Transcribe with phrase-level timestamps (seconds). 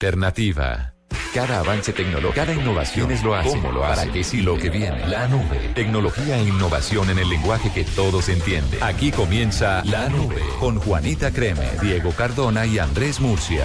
[0.00, 0.94] Alternativa.
[1.34, 3.48] Cada avance tecnológico, cada innovación es lo hace.
[3.48, 4.02] ¿Cómo lo hace?
[4.02, 5.04] Para que sí lo que viene.
[5.08, 5.58] La nube.
[5.74, 8.80] Tecnología e innovación en el lenguaje que todos entienden.
[8.80, 13.64] Aquí comienza La Nube con Juanita Creme, Diego Cardona y Andrés Murcia.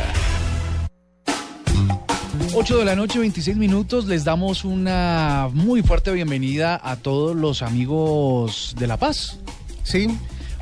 [2.56, 4.08] 8 de la noche, 26 minutos.
[4.08, 9.38] Les damos una muy fuerte bienvenida a todos los amigos de La Paz.
[9.84, 10.08] Sí.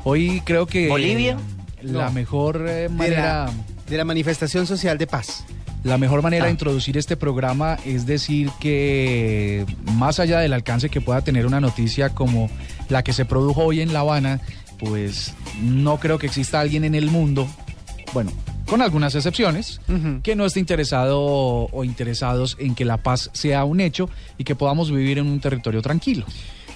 [0.04, 0.90] Hoy creo que.
[0.90, 1.38] ¿Bolivia?
[1.80, 2.12] La No.
[2.12, 3.46] mejor eh, De manera.
[3.46, 3.52] la,
[3.88, 5.46] de la manifestación social de paz.
[5.84, 6.46] La mejor manera Ah.
[6.46, 11.60] de introducir este programa es decir que más allá del alcance que pueda tener una
[11.60, 12.48] noticia como
[12.88, 14.40] la que se produjo hoy en La Habana,
[14.78, 17.48] pues no creo que exista alguien en el mundo,
[18.12, 18.30] bueno,
[18.66, 19.80] con algunas excepciones,
[20.22, 24.08] que no esté interesado o interesados en que la paz sea un hecho
[24.38, 26.24] y que podamos vivir en un territorio tranquilo.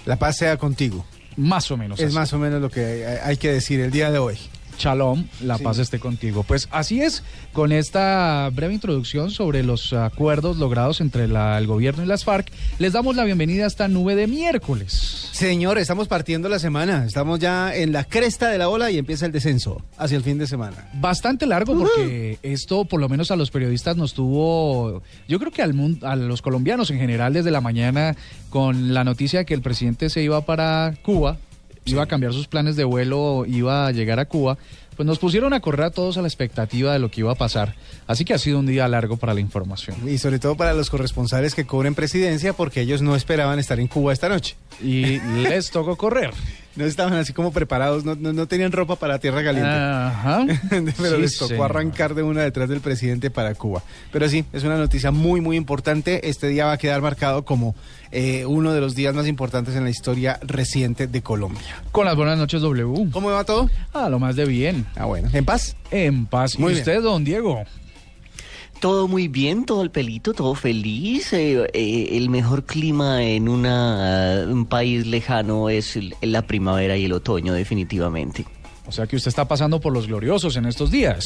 [0.04, 1.04] La paz sea contigo.
[1.36, 1.98] Más o menos.
[2.00, 2.14] Es así.
[2.14, 4.36] más o menos lo que hay, hay que decir el día de hoy.
[4.78, 5.64] Shalom, la Sí.
[5.64, 6.42] paz esté contigo.
[6.42, 7.22] Pues así es,
[7.52, 12.50] con esta breve introducción sobre los acuerdos logrados entre la- el gobierno y las FARC,
[12.78, 15.28] les damos la bienvenida a esta nube de miércoles.
[15.32, 17.04] Señor, estamos partiendo la semana.
[17.06, 20.38] Estamos ya en la cresta de la ola y empieza el descenso hacia el fin
[20.38, 20.88] de semana.
[20.94, 25.62] Bastante largo porque esto por lo menos a los periodistas nos tuvo, yo creo que
[25.62, 28.16] al mundo, a los colombianos en general desde la mañana
[28.50, 31.38] con la noticia de que el presidente se iba para Cuba,
[31.86, 34.58] iba a cambiar sus planes de vuelo, iba a llegar a Cuba,
[34.96, 37.34] pues nos pusieron a correr a todos a la expectativa de lo que iba a
[37.36, 37.74] pasar.
[38.06, 39.96] Así que ha sido un día largo para la información.
[40.08, 43.86] Y sobre todo para los corresponsales que cubren presidencia porque ellos no esperaban estar en
[43.88, 44.56] Cuba esta noche.
[44.82, 46.30] y les tocó correr.
[46.76, 49.70] No estaban así como preparados, no, no, no tenían ropa para tierra caliente.
[49.70, 50.44] Ajá.
[50.70, 51.64] Pero Sí, les tocó señor.
[51.70, 53.82] arrancar de una detrás del presidente para Cuba.
[54.12, 56.28] Pero sí, es una noticia muy, muy importante.
[56.28, 57.74] Este día va a quedar marcado como
[58.12, 61.82] eh, uno de los días más importantes en la historia reciente de Colombia.
[61.92, 63.10] Con las buenas noches W.
[63.10, 63.70] ¿Cómo va todo?
[63.94, 64.85] Ah, lo más de bien.
[64.94, 65.28] Ah, bueno.
[65.32, 65.76] ¿En paz?
[65.90, 66.58] En paz.
[66.58, 66.80] Muy ¿Y bien.
[66.82, 67.64] usted, don Diego?
[68.80, 71.32] Todo muy bien, todo el pelito, todo feliz.
[71.32, 76.96] eh, eh, el mejor clima en una, uh, un país lejano es el- la primavera
[76.96, 78.44] y el otoño, definitivamente.
[78.88, 81.24] O sea que usted está pasando por los gloriosos en estos días.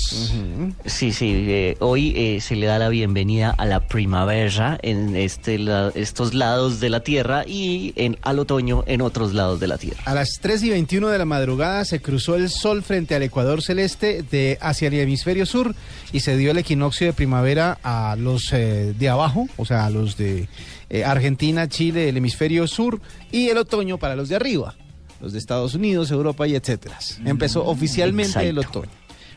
[0.87, 5.59] Sí, sí, eh, hoy eh, se le da la bienvenida a la primavera en este,
[5.59, 9.77] la- estos lados de la Tierra y en, al otoño en otros lados de la
[9.77, 10.01] Tierra.
[10.07, 13.61] A las 3 y 21 de la madrugada se cruzó el sol frente al ecuador
[13.63, 15.75] celeste de hacia el hemisferio sur
[16.13, 19.91] y se dio el equinoccio de primavera a los eh, de abajo, o sea, a
[19.91, 20.49] los de
[20.89, 23.01] eh, Argentina, Chile, el hemisferio sur
[23.31, 24.75] y el otoño para los de arriba,
[25.21, 26.99] los de Estados Unidos, Europa y etcétera.
[27.25, 28.91] Empezó oficialmente el otoño.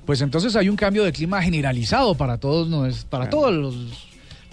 [0.06, 3.76] Pues entonces hay un cambio de clima generalizado para todos, nos- para todos los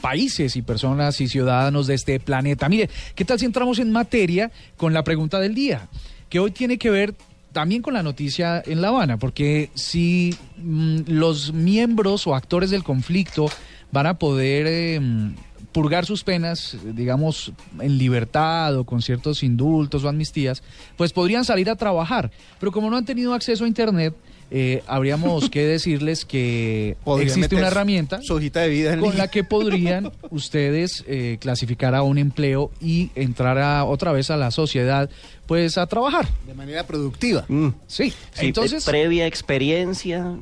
[0.00, 2.68] países y personas y ciudadanos de este planeta.
[2.68, 5.88] Mire, ¿qué tal si entramos en materia con la pregunta del día?
[6.28, 7.14] Que hoy tiene que ver
[7.52, 12.84] también con la noticia en La Habana, porque si mm, los miembros o actores del
[12.84, 13.50] conflicto
[13.90, 15.34] van a poder eh, mm,
[15.72, 20.62] purgar sus penas, eh, digamos, en libertad o con ciertos indultos o amnistías,
[20.96, 22.30] pues podrían salir a trabajar.
[22.58, 24.14] Pero como no han tenido acceso a Internet,
[24.50, 29.28] eh, habríamos que decirles que Podrían existe una herramienta Su hojita de vida con la
[29.28, 34.50] que podrían ustedes eh, clasificar a un empleo y entrar a, otra vez a la
[34.50, 35.08] sociedad,
[35.46, 36.26] pues a trabajar.
[36.46, 37.44] de manera productiva.
[37.48, 37.68] Mm.
[37.86, 38.86] Sí, Sí, entonces...
[38.86, 40.36] eh, previa experiencia,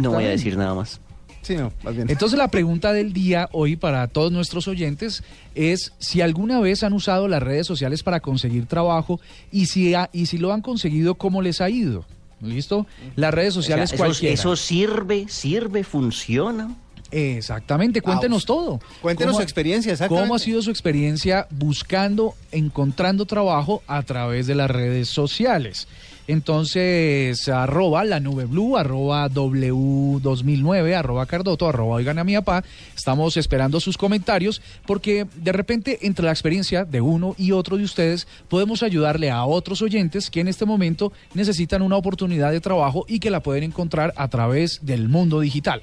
[0.00, 1.00] no voy a decir nada más.
[1.48, 2.10] Sí, no, más bien.
[2.10, 5.22] Entonces la pregunta del día hoy para todos nuestros oyentes
[5.54, 9.18] es si alguna vez han usado las redes sociales para conseguir trabajo
[9.50, 12.04] y si, ha- y si lo han conseguido, ¿cómo les ha ido?
[12.42, 12.86] ¿Listo?
[13.16, 14.34] Las redes O sea, sociales eso, cualquiera.
[14.34, 16.68] eso sirve, sirve, funciona.
[17.10, 18.80] Exactamente, cuéntenos Ah, todo.
[19.00, 20.22] Cuéntenos ¿Cómo su experiencia, exactamente.
[20.24, 25.88] ¿Cómo ha sido su experiencia buscando, encontrando trabajo a través de las redes sociales?
[26.28, 32.62] Entonces, arroba la nube blue, arroba W2009, arroba Cardoto, arroba oigan a mi papá.
[32.94, 37.84] Estamos esperando sus comentarios porque de repente entre la experiencia de uno y otro de
[37.84, 43.06] ustedes podemos ayudarle a otros oyentes que en este momento necesitan una oportunidad de trabajo
[43.08, 45.80] y que la pueden encontrar a través del mundo digital.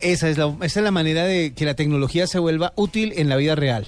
[0.00, 3.28] Esa es, la, esa es la manera de que la tecnología se vuelva útil en
[3.28, 3.86] la vida real.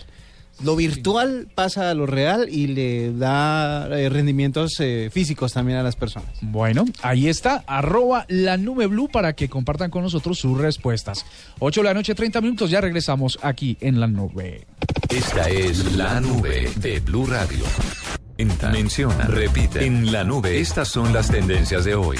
[0.64, 5.82] Lo virtual pasa a lo real y le da eh, rendimientos eh, físicos también a
[5.82, 6.30] las personas.
[6.40, 11.26] Bueno, ahí está, arroba la nube blue para que compartan con nosotros sus respuestas.
[11.58, 14.66] 8 de la noche, 30 minutos, ya regresamos aquí en la nube.
[15.10, 17.64] Esta es La Nube de Blue Radio.
[18.38, 19.84] Entra, menciona, repite.
[19.84, 22.18] En La Nube, estas son las tendencias de hoy.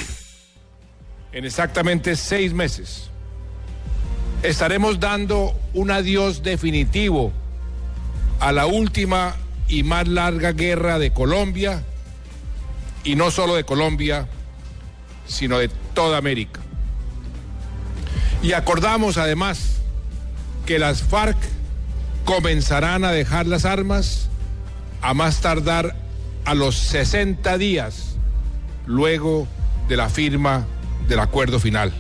[1.32, 3.10] en exactamente seis meses.
[4.42, 7.32] Estaremos dando un adiós definitivo
[8.40, 9.34] a la última
[9.68, 11.84] y más larga guerra de Colombia,
[13.04, 14.28] y no solo de Colombia,
[15.26, 16.60] sino de toda América.
[18.42, 19.76] Y acordamos además
[20.66, 21.36] que las FARC
[22.24, 24.28] comenzarán a dejar las armas
[25.00, 25.94] a más tardar
[26.44, 28.16] a los 60 días
[28.86, 29.46] luego
[29.88, 30.66] de la firma
[31.08, 31.92] del acuerdo final.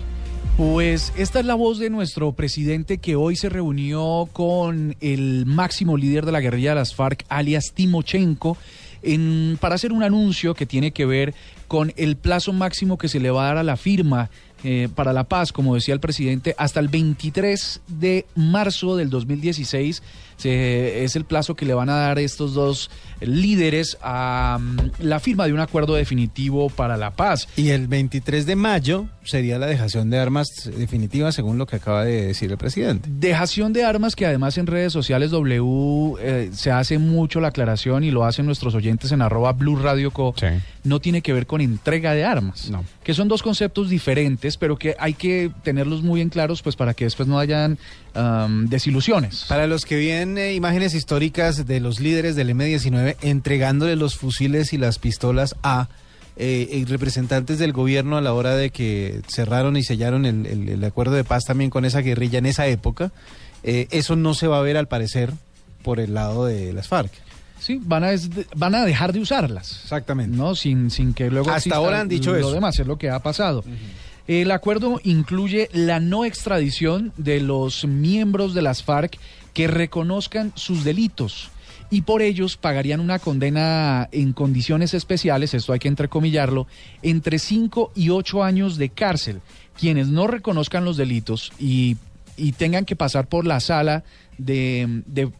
[0.56, 5.98] Pues esta es la voz de nuestro presidente que hoy se reunió con el máximo
[5.98, 8.56] líder de la guerrilla de las FARC, alias Timochenko,
[9.02, 11.34] en, para hacer un anuncio que tiene que ver
[11.68, 14.30] con el plazo máximo que se le va a dar a la firma
[14.64, 20.02] eh, para la paz, como decía el presidente, hasta el 23 de marzo del 2016
[20.36, 22.90] se, es el plazo que le van a dar estos dos
[23.20, 27.48] líderes a mm, la firma de un acuerdo definitivo para la paz.
[27.56, 32.04] Y el 23 de mayo sería la dejación de armas definitiva, según lo que acaba
[32.04, 33.08] de decir el presidente.
[33.10, 38.04] Dejación de armas que además en redes sociales W eh, se hace mucho la aclaración
[38.04, 40.34] y lo hacen nuestros oyentes en arroba Blue Radio Co.
[40.38, 40.46] Sí.
[40.84, 42.70] No tiene que ver con entrega de armas.
[42.70, 42.84] No.
[43.02, 46.94] Que son dos conceptos diferentes, pero que hay que tenerlos muy en claros pues para
[46.94, 47.78] que después no hayan
[48.68, 49.44] desilusiones.
[49.48, 49.96] Para los que
[50.26, 55.54] ven eh, imágenes históricas de los líderes del M-19 entregándole los fusiles y las pistolas
[55.62, 55.88] a
[56.36, 60.68] eh, eh, representantes del gobierno a la hora de que cerraron y sellaron el, el-
[60.68, 63.12] el acuerdo de paz también con esa guerrilla en esa época,
[63.62, 65.32] eh, eso no se va a ver al parecer
[65.82, 67.10] por el lado de las FARC.
[67.58, 68.10] Sí, van a,
[68.54, 69.80] van a dejar de usarlas.
[69.84, 70.36] Exactamente.
[70.36, 70.54] ¿no?
[70.54, 72.52] Sin, sin que luego Hasta ahora han dicho lo eso.
[72.52, 73.64] demás, es lo que ha pasado.
[74.28, 79.16] El acuerdo incluye la no extradición de los miembros de las FARC
[79.56, 81.48] que reconozcan sus delitos
[81.88, 86.66] y por ellos pagarían una condena en condiciones especiales, esto hay que entrecomillarlo,
[87.00, 89.40] entre 5 y 8 años de cárcel.
[89.80, 91.96] Quienes no reconozcan los delitos y,
[92.36, 94.04] y tengan que pasar por la sala
[94.36, 95.30] de, de-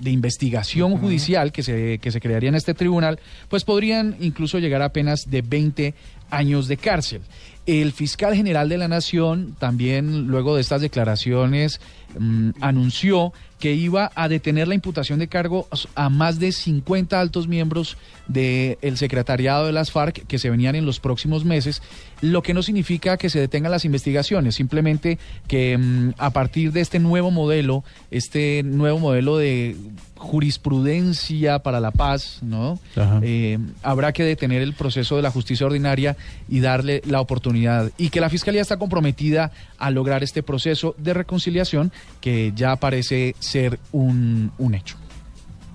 [0.00, 4.82] de investigación judicial que se, que se crearía en este tribunal, pues podrían incluso llegar
[4.82, 5.94] a penas de 20
[6.30, 7.22] años de cárcel.
[7.64, 11.80] El fiscal general de la Nación también, luego de estas declaraciones,
[12.18, 17.48] mm, anunció que iba a detener la imputación de cargos a más de 50 altos
[17.48, 17.96] miembros
[18.28, 21.82] del secretariado de las FARC que se venían en los próximos meses,
[22.20, 25.18] lo que no significa que se detengan las investigaciones, simplemente
[25.48, 29.76] que mm, a partir de este nuevo modelo, este nuevo modelo de
[30.16, 32.78] jurisprudencia para la paz, ¿no?
[33.22, 36.16] Eh, habrá que detener el proceso de la justicia ordinaria
[36.48, 37.90] y darle la oportunidad.
[37.98, 43.34] Y que la Fiscalía está comprometida a lograr este proceso de reconciliación que ya parece
[43.38, 44.96] ser un, un hecho.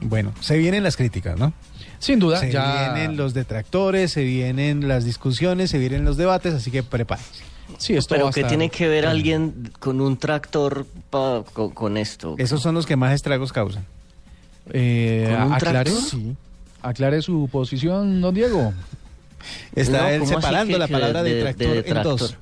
[0.02, 1.54] Bueno, se vienen las críticas, ¿no?
[2.00, 2.94] Sin duda, Se ya...
[2.94, 7.44] vienen los detractores, se vienen las discusiones, se vienen los debates, así que prepárense.
[7.78, 11.70] Sí, esto Pero a que estar- tiene que ver alguien con un tractor pa- con,
[11.70, 12.36] con esto.
[12.38, 13.86] Esos son los que más estragos causan.
[14.74, 15.92] Eh, ¿Con un aclare?
[15.92, 16.36] Sí.
[16.82, 18.74] aclare su posición, don Diego.
[19.76, 22.04] Está No, él ¿cómo así separando que- la que palabra de- de, de tractor en
[22.04, 22.38] dos.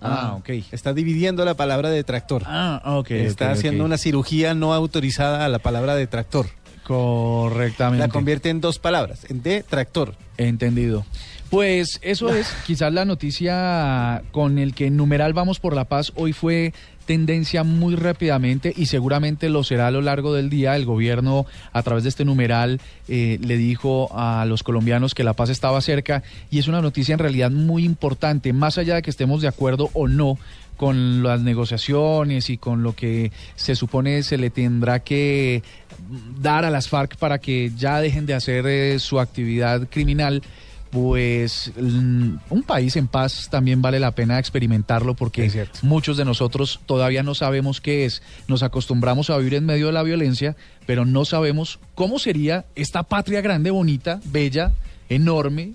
[0.00, 0.50] Ah, ok.
[0.70, 2.42] Está dividiendo la palabra de tractor.
[2.46, 3.10] Ah, ok.
[3.10, 6.46] Está haciendo una cirugía no autorizada a la palabra de tractor.
[6.84, 8.06] Correctamente.
[8.06, 10.14] La convierte en dos palabras, en de tractor.
[10.38, 11.04] Entendido.
[11.50, 16.12] Pues eso es quizás la noticia con el que en numeral vamos por la paz
[16.14, 16.72] hoy fue
[17.08, 20.76] tendencia muy rápidamente y seguramente lo será a lo largo del día.
[20.76, 25.32] El gobierno a través de este numeral eh, le dijo a los colombianos que la
[25.32, 29.08] paz estaba cerca y es una noticia en realidad muy importante, más allá de que
[29.08, 30.38] estemos de acuerdo o no
[30.76, 35.62] con las negociaciones y con lo que se supone se le tendrá que
[36.38, 40.42] dar a las FARC para que ya dejen de hacer eh, su actividad criminal,
[40.90, 46.80] pues mm, un país en paz también vale la pena experimentarlo porque muchos de nosotros
[46.86, 48.22] todavía no sabemos qué es.
[48.46, 53.02] Nos acostumbramos a vivir en medio de la violencia, pero no sabemos cómo sería esta
[53.02, 54.72] patria grande, bonita, bella,
[55.08, 55.72] enorme,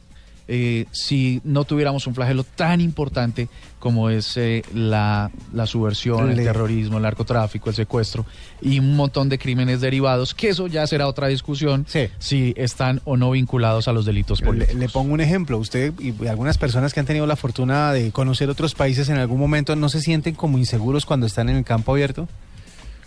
[0.47, 3.47] eh, si no tuviéramos un flagelo tan importante
[3.79, 8.25] como es eh, la, la subversión, el terrorismo, el narcotráfico, el secuestro
[8.61, 12.07] y un montón de crímenes derivados, que eso ya será otra discusión Sí.
[12.19, 14.75] si están o no vinculados a los delitos políticos.
[14.75, 15.57] le pongo un ejemplo.
[15.57, 19.39] Usted y algunas personas que han tenido la fortuna de conocer otros países en algún
[19.39, 22.27] momento no se sienten como inseguros cuando están en el campo abierto.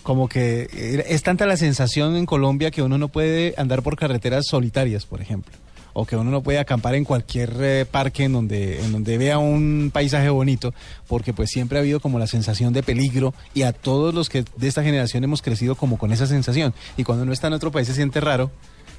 [0.02, 3.96] Como que eh, es tanta la sensación en Colombia que uno no puede andar por
[3.96, 5.52] carreteras solitarias, por ejemplo.
[5.98, 9.38] O que uno no puede acampar en cualquier eh, parque en donde, en donde vea
[9.38, 10.74] un paisaje bonito,
[11.08, 14.44] porque pues siempre ha habido como la sensación de peligro y a todos los que
[14.56, 16.74] de esta generación hemos crecido como con esa sensación.
[16.98, 18.50] Y cuando uno está en otro país se siente raro,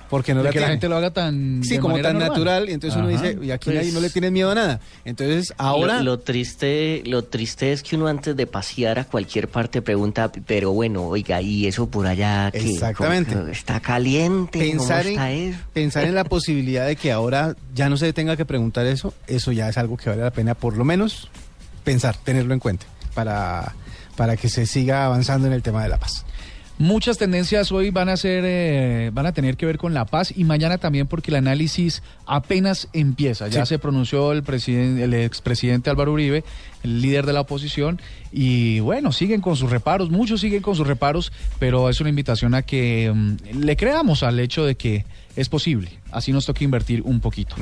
[0.09, 2.29] porque no De la que la gente lo haga tan Sí, de como tan normal.
[2.29, 4.79] natural, y entonces uno dice, y aquí Pues- nadie no le tiene miedo a nada.
[5.05, 9.47] Entonces, ahora, Lo, lo triste, lo triste es que uno antes de pasear a cualquier
[9.49, 12.59] parte pregunta, pero bueno, oiga, ¿y eso por allá qué?
[12.73, 13.33] Exactamente.
[13.33, 14.59] ¿Cómo que ¿Está caliente?
[14.59, 15.59] pensar ¿Cómo está en, eso?
[15.73, 19.51] pensar en la posibilidad de que ahora ya no se tenga que preguntar eso, eso
[19.51, 21.29] ya es algo que vale la pena por lo menos
[21.83, 22.85] pensar, tenerlo en cuenta.
[23.13, 23.73] para,
[24.15, 26.23] para que se siga avanzando en el tema de la paz.
[26.79, 30.31] Muchas tendencias hoy van a ser, eh, van a tener que ver con la paz
[30.35, 33.47] y mañana también porque el análisis apenas empieza.
[33.47, 36.43] Ya se pronunció el presidente, el expresidente Álvaro Uribe,
[36.83, 37.99] el líder de la oposición,
[38.31, 42.53] y bueno, siguen con sus reparos, muchos siguen con sus reparos, pero es una invitación
[42.53, 45.05] a que mm, le creamos al hecho de que
[45.35, 45.89] es posible.
[46.11, 47.55] Así nos toca invertir un poquito.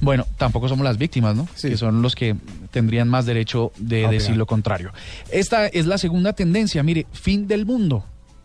[0.00, 1.48] Bueno, tampoco somos las víctimas, ¿no?
[1.54, 1.70] Sí.
[1.70, 2.36] Que son los que
[2.72, 4.92] tendrían más derecho de decir lo contrario.
[5.30, 8.04] Esta es la segunda tendencia, mire, fin del mundo.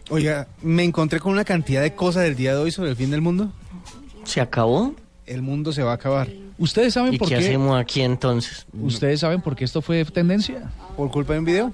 [0.09, 3.11] Oiga, me encontré con una cantidad de cosas del día de hoy sobre el fin
[3.11, 3.51] del mundo.
[4.23, 4.93] ¿Se acabó?
[5.25, 6.29] El mundo se va a acabar.
[6.57, 7.41] ¿Ustedes saben ¿Y por qué qué?
[7.45, 8.65] hacemos aquí entonces?
[8.73, 10.71] ¿Ustedes saben por qué esto fue tendencia?
[10.97, 11.73] ¿Por culpa de un video?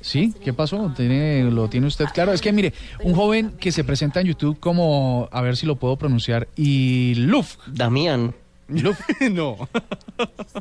[0.00, 0.92] Sí, ¿qué pasó?
[0.96, 2.32] ¿Tiene, ¿Lo tiene usted claro?
[2.32, 5.76] Es que mire, un joven que se presenta en YouTube como, a ver si lo
[5.76, 8.34] puedo pronunciar, y Luf, Damián.
[9.30, 9.68] no.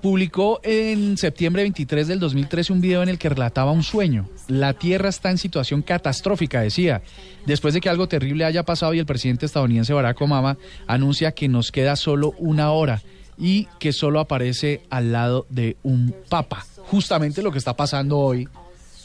[0.01, 4.27] publicó en septiembre 23 del 2013 un video en el que relataba un sueño.
[4.47, 7.01] La Tierra está en situación catastrófica, decía.
[7.45, 10.57] Después de que algo terrible haya pasado y el presidente estadounidense Barack Obama
[10.87, 13.01] anuncia que nos queda solo una hora
[13.37, 16.65] y que solo aparece al lado de un papa.
[16.87, 18.47] Justamente lo que está pasando hoy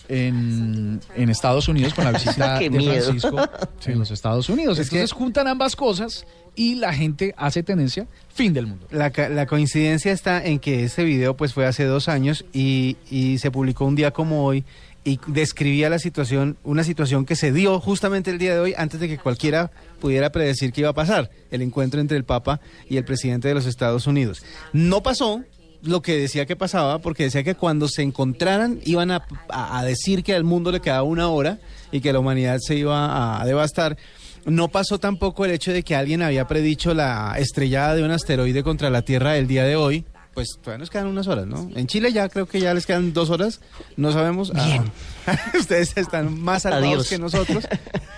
[0.08, 2.70] en, en Estados Unidos con la visita de.
[2.70, 3.36] Francisco
[3.86, 4.78] en los Estados Unidos.
[4.78, 8.86] Es que- Entonces juntan ambas cosas y la gente hace tendencia fin del mundo.
[8.90, 12.96] La, ca- la coincidencia está en que ese video pues fue hace dos años y,
[13.10, 14.64] y se publicó un día como hoy
[15.04, 19.00] y describía la situación, una situación que se dio justamente el día de hoy antes
[19.00, 22.60] de que cualquiera pudiera predecir que iba a pasar, el encuentro entre el Papa
[22.90, 24.42] y el presidente de los Estados Unidos.
[24.72, 25.44] No pasó
[25.82, 29.84] lo que decía que pasaba, porque decía que cuando se encontraran iban a, a- a
[29.84, 31.58] decir que al mundo le quedaba una hora
[31.92, 33.96] y que la humanidad se iba a devastar.
[34.44, 38.62] No pasó tampoco el hecho de que alguien había predicho la estrellada de un asteroide
[38.62, 40.04] contra la Tierra el día de hoy.
[40.34, 41.68] Pues todavía nos quedan unas horas, ¿no?
[41.74, 43.60] En Chile ya creo que ya les quedan dos horas.
[43.96, 44.52] No sabemos.
[44.54, 44.84] Ah,
[45.58, 47.08] ustedes están más salvados Adiós.
[47.08, 47.66] que nosotros.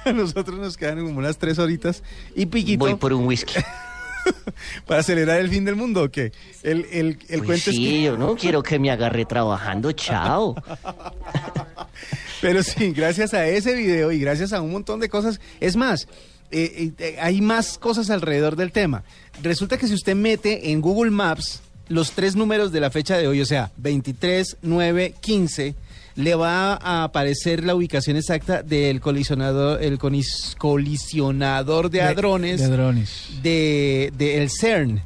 [0.05, 2.03] A nosotros nos quedan como unas tres horitas
[2.37, 3.55] y piquito Voy por un whisky.
[4.87, 6.05] para acelerar el fin del mundo.
[6.05, 6.33] ¿o qué?
[6.63, 8.03] El, el, el Pues cuento es sí, que...
[8.03, 9.93] yo no quiero que me agarre trabajando.
[9.93, 10.55] Chao.
[12.41, 15.41] Pero sí, gracias a ese video y gracias a un montón de cosas.
[15.61, 16.09] Es más,
[16.51, 19.03] eh, eh, hay más cosas alrededor del tema.
[19.43, 23.27] Resulta que si usted mete en Google Maps los tres números de la fecha de
[23.29, 25.75] hoy, o sea, 23, 9, 15,
[26.23, 33.29] le va a aparecer la ubicación exacta del colisionador, el colisionador de hadrones De drones.
[33.43, 35.03] de, de el CERN.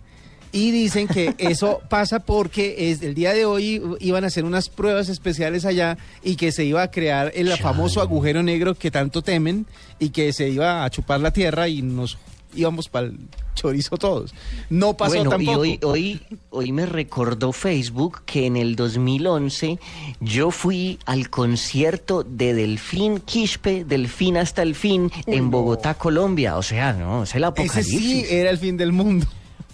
[0.52, 4.68] Y dicen que eso pasa porque es, el día de hoy iban a hacer unas
[4.68, 9.20] pruebas especiales allá y que se iba a crear el famoso agujero negro que tanto
[9.22, 9.66] temen
[9.98, 12.18] y que se iba a chupar la Tierra y nos
[12.54, 13.18] íbamos para el
[13.54, 14.34] chorizo todos.
[14.70, 15.64] No pasó bueno, tampoco.
[15.64, 16.20] y hoy, hoy,
[16.50, 19.78] hoy me recordó Facebook que en el 2011
[20.20, 26.56] yo fui al concierto de Delfín Quispe, Delfín hasta el fin, en Bogotá, Colombia.
[26.56, 27.98] O sea, no, es el Ese apocalipsis.
[27.98, 29.26] sí era el fin del mundo.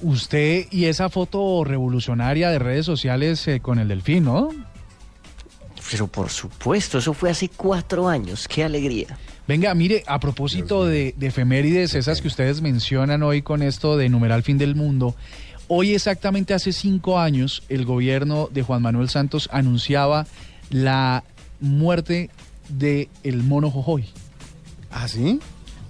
[0.03, 4.49] Usted y esa foto revolucionaria de redes sociales eh, con el delfín, ¿no?
[5.91, 8.47] Pero por supuesto, eso fue hace cuatro años.
[8.49, 9.19] Qué alegría.
[9.50, 14.09] Venga, mire, a propósito de, de efemérides, esas que ustedes mencionan hoy con esto de
[14.09, 15.16] numeral fin del mundo,
[15.66, 20.28] hoy exactamente hace cinco años el gobierno de Juan Manuel Santos anunciaba
[20.71, 21.25] la
[21.59, 22.30] muerte
[22.69, 24.04] de el mono Jojoy.
[24.88, 25.40] ¿Ah, sí?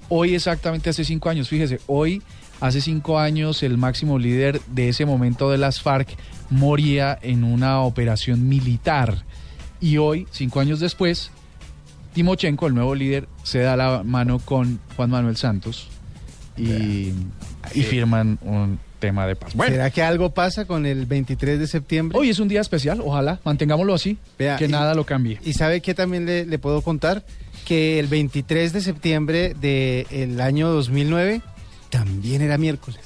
[0.09, 2.23] Hoy exactamente hace cinco años, fíjese, hoy
[2.63, 6.17] hace cinco años el máximo líder de ese momento de las FARC
[6.49, 9.23] moría en una operación militar.
[9.83, 11.31] Y hoy, cinco años después,
[12.13, 15.89] Timochenko, el nuevo líder, se da la mano con Juan Manuel Santos
[16.57, 17.13] y,
[17.75, 19.55] y firman un tema de paz.
[19.55, 22.19] Bueno, ¿Será que algo pasa con el 23 de septiembre?
[22.19, 25.39] hoy es un día especial, ojalá mantengámoslo así, Vea, que y- nada lo cambie.
[25.45, 27.25] ¿Y sabe qué también le, le puedo contar?
[27.65, 31.41] Que el 23 de septiembre del año 2009
[31.91, 33.01] también era miércoles.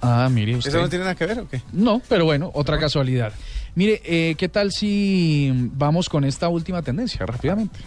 [0.00, 0.70] Ah, mire usted.
[0.70, 1.60] ¿Eso no tiene nada que ver o qué?
[1.72, 3.32] No, pero bueno, otra casualidad.
[3.74, 7.78] Mire, eh, ¿qué tal si vamos con esta última tendencia rápidamente?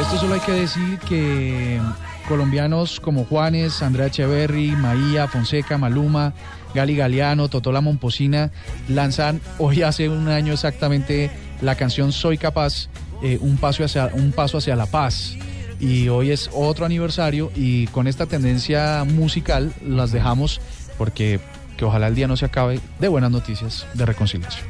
[0.00, 1.80] Esto solo hay que decir que
[2.28, 6.34] colombianos como Juanes, Andrea Echeverry, Maía, Fonseca, Maluma,
[6.74, 8.50] Gali Galeano, Totola Momposina
[8.88, 11.30] lanzan hoy hace un año exactamente
[11.62, 12.88] la canción Soy Capaz,
[13.22, 15.36] eh, un, paso hacia, un paso hacia la paz.
[15.80, 20.60] Y hoy es otro aniversario y con esta tendencia musical las dejamos
[20.98, 21.40] porque
[21.76, 24.66] que ojalá el día no se acabe de buenas noticias de reconciliación.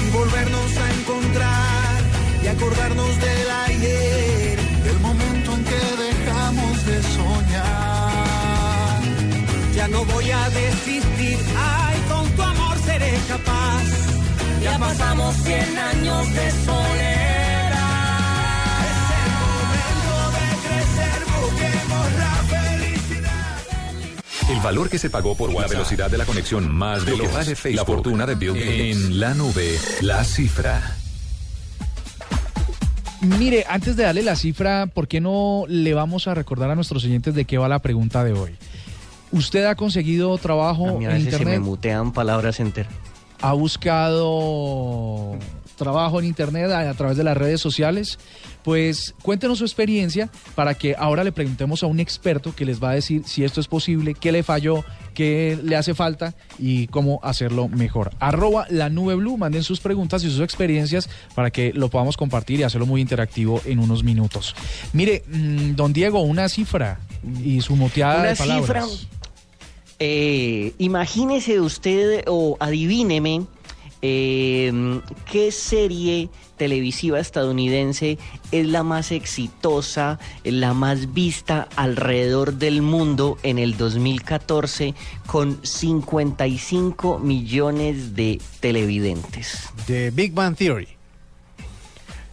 [0.00, 2.04] y volvernos a encontrar.
[2.48, 9.02] acordarnos del ayer, del momento en que dejamos de soñar.
[9.74, 11.38] Ya no voy a desistir,
[13.28, 13.82] capaz.
[14.62, 17.76] Ya pasamos 100 años de soledad.
[18.82, 23.56] Es el momento de crecer, busquemos la felicidad.
[24.50, 27.28] El valor que se pagó por la velocidad de la conexión más de lo que
[27.28, 28.96] vale Facebook, la fortuna de Bill Gates.
[28.96, 30.96] En la nube, la cifra.
[33.20, 37.04] Mire, antes de darle la cifra, ¿por qué no le vamos a recordar a nuestros
[37.04, 38.54] oyentes de qué va la pregunta de hoy?
[39.32, 41.60] ¿Usted ha conseguido trabajo A mí a en veces se me Internet?
[41.60, 42.92] mutean palabras enteras.
[43.40, 45.36] ¿Ha buscado
[45.76, 48.18] trabajo en Internet a, a través de las redes sociales?
[48.62, 52.90] Pues cuéntenos su experiencia para que ahora le preguntemos a un experto que les va
[52.90, 57.20] a decir si esto es posible, qué le falló, qué le hace falta y cómo
[57.22, 58.10] hacerlo mejor.
[58.18, 62.58] Arroba la nube blue, manden sus preguntas y sus experiencias para que lo podamos compartir
[62.58, 64.56] y hacerlo muy interactivo en unos minutos.
[64.92, 66.98] Mire, mm, don Diego, una cifra
[67.44, 68.88] y su moteada Una de palabras.
[68.90, 69.15] cifra.
[69.98, 73.46] Eh, imagínese usted o adivíneme
[74.02, 75.00] eh,
[75.30, 78.18] qué serie televisiva estadounidense
[78.52, 84.94] es la más exitosa, la más vista alrededor del mundo en el 2014
[85.26, 89.68] con 55 millones de televidentes.
[89.86, 90.88] De Big Bang Theory.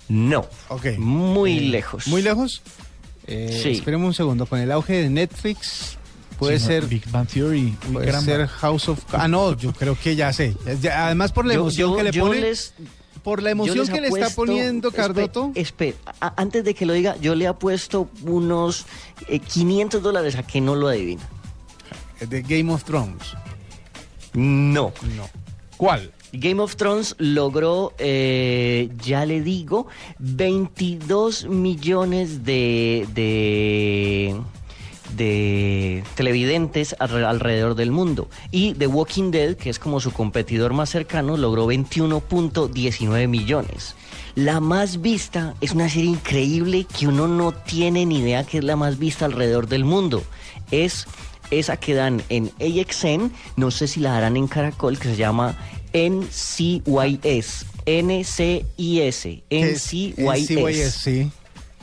[0.10, 0.98] No, Ok.
[0.98, 2.08] muy Eh, lejos.
[2.08, 2.62] Muy lejos.
[3.26, 3.70] Eh, Sí.
[3.70, 4.46] Esperemos un segundo.
[4.46, 5.98] Con el auge de Netflix,
[6.38, 6.86] puede ser.
[6.88, 7.76] Big Bang Theory.
[7.92, 9.00] Puede ser House of...
[9.14, 10.56] Ah, no, yo creo que ya sé.
[10.96, 12.42] Además por la Yo- emoción yo- que le pone...
[12.42, 12.74] les-
[13.24, 15.52] por la emoción que le está poniendo Cardoto.
[15.56, 18.86] espe- a- antes de que lo diga, yo le apuesto unos
[19.30, 21.22] eh, 500 dólares a que no lo adivina.
[22.20, 23.24] De Game of Thrones.
[24.34, 24.92] No.
[25.16, 25.30] No.
[25.78, 26.12] ¿Cuál?
[26.34, 29.88] Game of Thrones logró, eh, ya le digo,
[30.20, 34.36] 22 millones de, de,
[35.16, 38.28] de televidentes alre- alrededor del mundo.
[38.52, 43.96] Y The Walking Dead, que es como su competidor más cercano, logró 21.19 millones.
[44.36, 48.64] La más vista es una serie increíble que uno no tiene ni idea que es
[48.64, 50.24] la más vista alrededor del mundo.
[50.72, 51.06] Es
[51.52, 55.56] esa que dan en AXN, no sé si la darán en Caracol, que se llama
[55.94, 57.66] NCYS.
[57.86, 59.26] NCIS.
[59.50, 61.32] Es- NCIS, sí.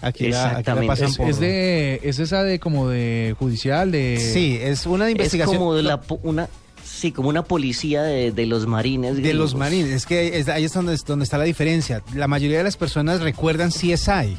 [0.02, 0.86] Aquí la, aquí la Exactamente.
[0.86, 1.28] pasan Es, por...
[1.28, 4.18] es de, es esa de como de judicial, de...
[4.32, 5.58] Sí, es una Es investigación...
[5.58, 6.48] como de la, una,
[6.84, 9.16] sí, como una policía de, de los marines.
[9.22, 12.02] De los marines, es que es- ahí es donde, donde está la diferencia.
[12.14, 14.36] La mayoría de las personas recuerdan CSI,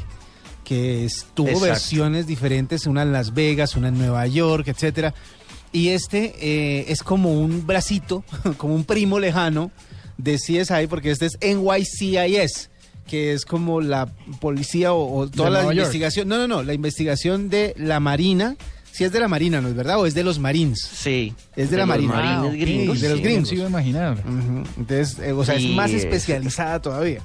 [0.63, 1.65] que es- tuvo Exacto.
[1.67, 5.13] versiones diferentes, una en Las Vegas, una en Nueva York, etcétera.
[5.71, 8.23] Y este eh, es como un bracito,
[8.57, 9.69] como un primo lejano
[10.17, 12.70] de CSI, porque este es NYCIS,
[13.11, 14.07] que es como la
[14.39, 15.85] policía o, o toda De la Nueva York.
[15.87, 16.29] investigación.
[16.29, 18.55] No, no, no, la investigación de la Marina.
[18.93, 19.99] Si es de la Marina, ¿no es verdad?
[19.99, 20.79] ¿O es de los Marines?
[20.93, 21.33] Sí.
[21.55, 22.13] Es de la los Marina.
[22.13, 23.01] marines Ah, gringos.
[23.01, 23.49] de los sí, gringos.
[23.49, 24.17] sí, iba a imaginar.
[24.25, 24.63] Ujú.
[24.77, 27.21] Entonces, eh, o sea, es más es- especializada todavía.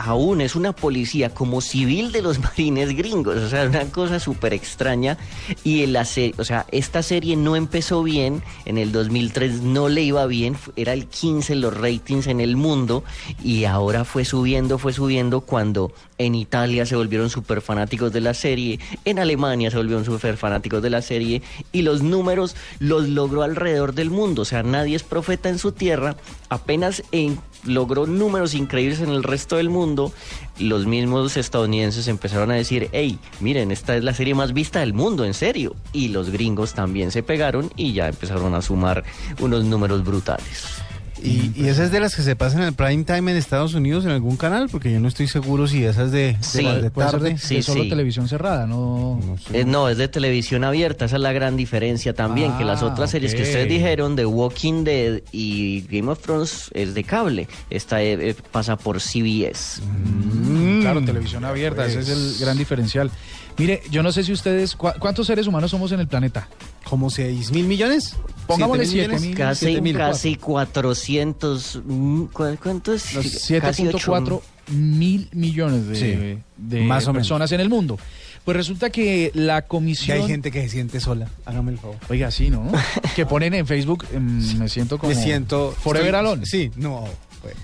[0.00, 4.54] Aún es una policía como civil de los marines gringos, o sea, una cosa súper
[4.54, 5.18] extraña.
[5.64, 9.88] Y en la serie, o sea, esta serie no empezó bien, en el 2003 no
[9.88, 13.04] le iba bien, era el 15 en los ratings en el mundo,
[13.44, 18.34] y ahora fue subiendo, fue subiendo cuando en Italia se volvieron súper fanáticos de la
[18.34, 23.42] serie, en Alemania se volvieron súper fanáticos de la serie, y los números los logró
[23.42, 26.16] alrededor del mundo, o sea, nadie es profeta en su tierra,
[26.48, 30.12] apenas en logró números increíbles en el resto del mundo,
[30.58, 34.94] los mismos estadounidenses empezaron a decir, hey, miren, esta es la serie más vista del
[34.94, 35.74] mundo, en serio.
[35.92, 39.04] Y los gringos también se pegaron y ya empezaron a sumar
[39.40, 40.82] unos números brutales.
[41.22, 44.04] Y, y esas de las que se pasan en el prime time en Estados Unidos
[44.04, 46.90] en algún canal, porque yo no estoy seguro si esas de, de, Sí, la- de
[46.90, 47.30] tarde.
[47.32, 47.88] de, Sí, de solo sí.
[47.88, 49.20] televisión cerrada, no...
[49.24, 49.60] No sé.
[49.60, 52.86] Eh, no, es de televisión abierta, esa es la gran diferencia también, que las Ah,
[52.86, 57.48] otras series que ustedes dijeron, de Walking Dead y Game of Thrones, es de cable.
[57.68, 59.82] Esta eh, eh, pasa por CBS.
[59.82, 62.40] Mm, claro, televisión abierta, ese es el pues.
[62.40, 63.10] gran diferencial.
[63.58, 64.74] Mire, yo no sé si ustedes...
[64.74, 66.48] ¿cu- ¿Cuántos seres humanos somos en el planeta?
[66.84, 68.16] ¿Como seis mil millones?
[68.54, 69.28] Pongámosle ¿Siete siete millones?
[69.28, 69.36] mil.
[69.36, 71.80] Casi, Siete mil, casi 400.
[71.84, 73.14] mm, ¿cu- ¿Cuánto es?
[73.14, 73.24] Los
[73.60, 77.26] Casi ocho 7.4 mil millones de, Sí, de más o menos.
[77.26, 77.98] personas en el mundo.
[78.44, 80.18] Pues resulta que la Que comisión...
[80.18, 81.28] hay gente que se siente sola.
[81.44, 81.96] Hágame el favor.
[82.08, 82.70] Oiga, sí, ¿no?
[83.16, 85.12] que ponen en Facebook, em, me siento como...
[85.12, 85.74] Me siento.
[85.78, 86.46] Forever estoy- alone.
[86.46, 87.04] Sí, no.
[87.42, 87.54] Pues.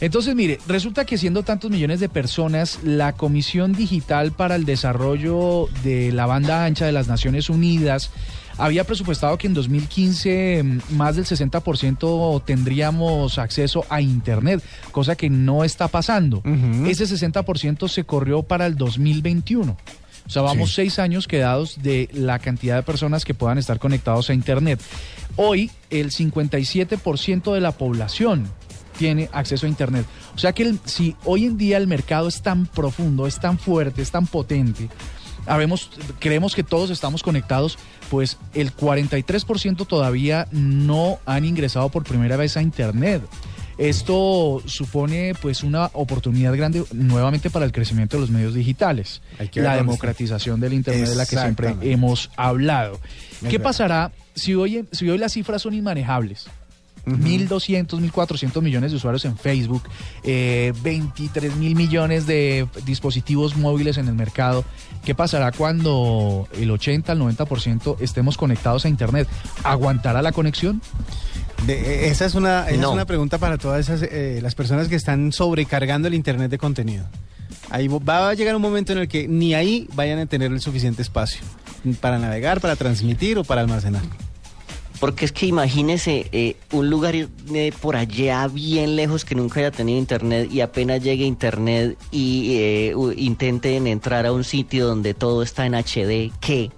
[0.00, 5.68] Entonces, mire, resulta que siendo tantos millones de personas, la Comisión Digital para el Desarrollo
[5.84, 8.10] de la Banda Ancha de las Naciones Unidas
[8.58, 14.62] había presupuestado que en 2015 mm, más del 60% tendríamos acceso a Internet,
[14.92, 16.42] cosa que no está pasando.
[16.86, 19.76] Ese 60% se corrió para el 2021.
[20.26, 20.76] O sea, vamos Sí.
[20.76, 24.80] seis años quedados de la cantidad de personas que puedan estar conectados a Internet.
[25.36, 28.46] Hoy, el 57% de la población
[28.98, 30.06] tiene acceso a Internet.
[30.34, 33.58] O sea que el- si hoy en día el mercado es tan profundo, es tan
[33.58, 34.88] fuerte, es tan potente,
[35.46, 37.78] habemos, creemos que todos estamos conectados,
[38.10, 43.22] pues el 43% todavía no han ingresado por primera vez a Internet.
[43.76, 49.20] Esto supone pues una oportunidad grande nuevamente para el crecimiento de los medios digitales,
[49.54, 53.00] la democratización del Internet de la que siempre hemos hablado.
[53.48, 56.46] ¿Qué pasará si hoy, si hoy las cifras son inmanejables?
[57.06, 59.82] 1.200, 1.400 millones de usuarios en Facebook,
[60.22, 64.64] eh, 23 mil millones de dispositivos móviles en el mercado.
[65.04, 69.28] ¿Qué pasará cuando el 80 al 90% estemos conectados a Internet?
[69.62, 70.80] ¿Aguantará la conexión?
[71.66, 71.74] De-
[72.06, 72.88] eh, esa es una, esa No.
[72.88, 76.58] es una pregunta para todas esas, eh, las personas que están sobrecargando el Internet de
[76.58, 77.04] contenido.
[77.70, 80.60] Ahí va a llegar un momento en el que ni ahí vayan a tener el
[80.60, 81.40] suficiente espacio
[82.00, 84.02] para navegar, para transmitir o para almacenar.
[85.04, 87.14] Porque es que imagínese eh, un lugar
[87.82, 92.94] por allá bien lejos que nunca haya tenido internet y apenas llegue internet y eh,
[93.18, 96.70] intenten entrar a un sitio donde todo está en HD, ¿qué?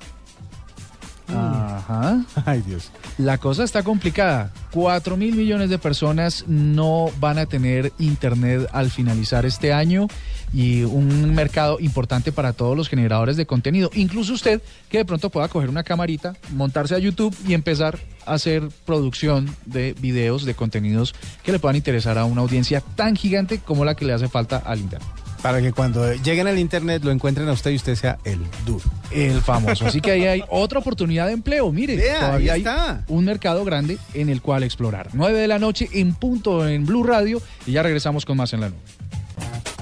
[1.88, 2.24] Ajá.
[2.44, 2.90] Ay, Dios.
[3.16, 4.52] La cosa está complicada.
[4.72, 10.08] 4 mil millones de personas no van a tener internet al finalizar este año
[10.52, 13.90] y un mercado importante para todos los generadores de contenido.
[13.94, 18.34] Incluso usted que de pronto pueda coger una camarita, montarse a YouTube y empezar a
[18.34, 23.58] hacer producción de videos, de contenidos que le puedan interesar a una audiencia tan gigante
[23.58, 25.25] como la que le hace falta al internet.
[25.42, 28.84] Para que cuando lleguen al Internet lo encuentren a usted y usted sea el duro.
[29.10, 29.86] El famoso.
[29.86, 31.70] Así que ahí hay otra oportunidad de empleo.
[31.72, 33.04] Mire, todavía ahí hay está.
[33.08, 35.10] un mercado grande en el cual explorar.
[35.12, 38.60] 9 de la noche en punto en Blue Radio y ya regresamos con más en
[38.60, 38.78] la nube.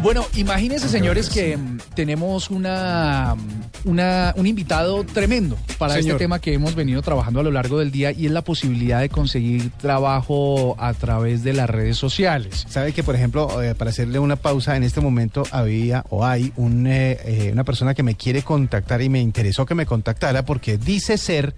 [0.05, 6.11] Bueno, imagínense, señores, que mm, tenemos una, mm, una, un invitado tremendo para Señor.
[6.11, 9.01] este tema que hemos venido trabajando a lo largo del día y es la posibilidad
[9.01, 12.67] de conseguir trabajo a través de las redes sociales.
[12.69, 16.53] Sabe que, por ejemplo, eh, para hacerle una pausa, en este momento había o hay
[16.57, 20.45] un, eh, eh, una persona que me quiere contactar y me interesó que me contactara
[20.45, 21.55] porque dice ser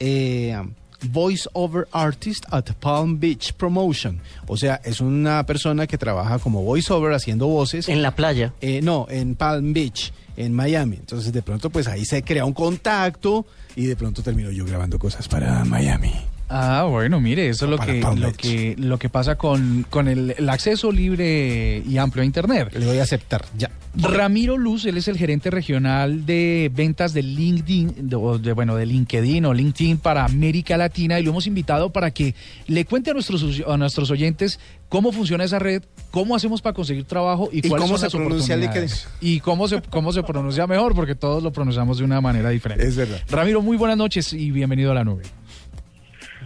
[0.00, 0.54] eh,
[1.02, 4.20] Voice Over Artist at Palm Beach Promotion.
[4.46, 7.88] O sea, es una persona que trabaja como voice over haciendo voces.
[7.88, 8.52] En la playa.
[8.60, 10.96] Eh, no, en Palm Beach, en Miami.
[10.96, 14.98] Entonces, de pronto, pues ahí se crea un contacto y de pronto termino yo grabando
[14.98, 16.12] cosas para Miami.
[16.48, 20.34] Ah, bueno, mire, eso es lo que, lo que, lo que pasa con, con el,
[20.36, 22.74] el acceso libre y amplio a Internet.
[22.76, 23.70] Le voy a aceptar, ya.
[23.94, 28.76] Ramiro Luz, él es el gerente regional de ventas de LinkedIn, de, o de, bueno,
[28.76, 32.36] de LinkedIn o LinkedIn para América Latina y lo hemos invitado para que
[32.68, 37.04] le cuente a nuestros, a nuestros oyentes cómo funciona esa red, cómo hacemos para conseguir
[37.04, 39.08] trabajo y, ¿Y cuáles cómo son se las pronuncia oportunidades.
[39.20, 42.86] Y cómo se, cómo se pronuncia mejor, porque todos lo pronunciamos de una manera diferente.
[42.86, 43.20] Es verdad.
[43.28, 45.24] Ramiro, muy buenas noches y bienvenido a la nube.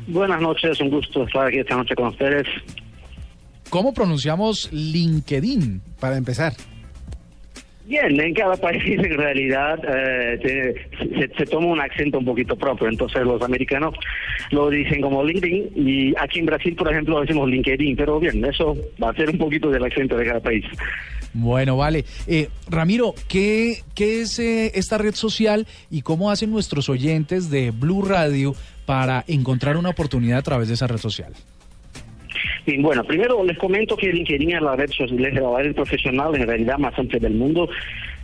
[0.06, 2.46] Buenas noches, un gusto estar aquí esta noche con ustedes.
[3.68, 5.82] ¿Cómo pronunciamos LinkedIn?
[6.00, 6.54] Para empezar.
[7.86, 12.88] Bien, en cada país en realidad eh, se, se- toma un acento un poquito propio,
[12.88, 13.94] entonces los americanos
[14.50, 18.74] lo dicen como LinkedIn y aquí en Brasil, por ejemplo, decimos LinkedIn, pero bien, eso
[19.02, 20.64] va a ser un poquito del acento de cada país.
[21.34, 22.04] Bueno, vale.
[22.26, 27.70] Eh, Ramiro, ¿qué, qué es eh, esta red social y cómo hacen nuestros oyentes de
[27.72, 28.54] Blue Radio
[28.86, 31.32] para encontrar una oportunidad a través de esa red social?
[32.66, 36.46] Bien, bueno, primero les comento que LinkedIn es la red social, es la profesional en
[36.46, 37.68] realidad más amplia del mundo.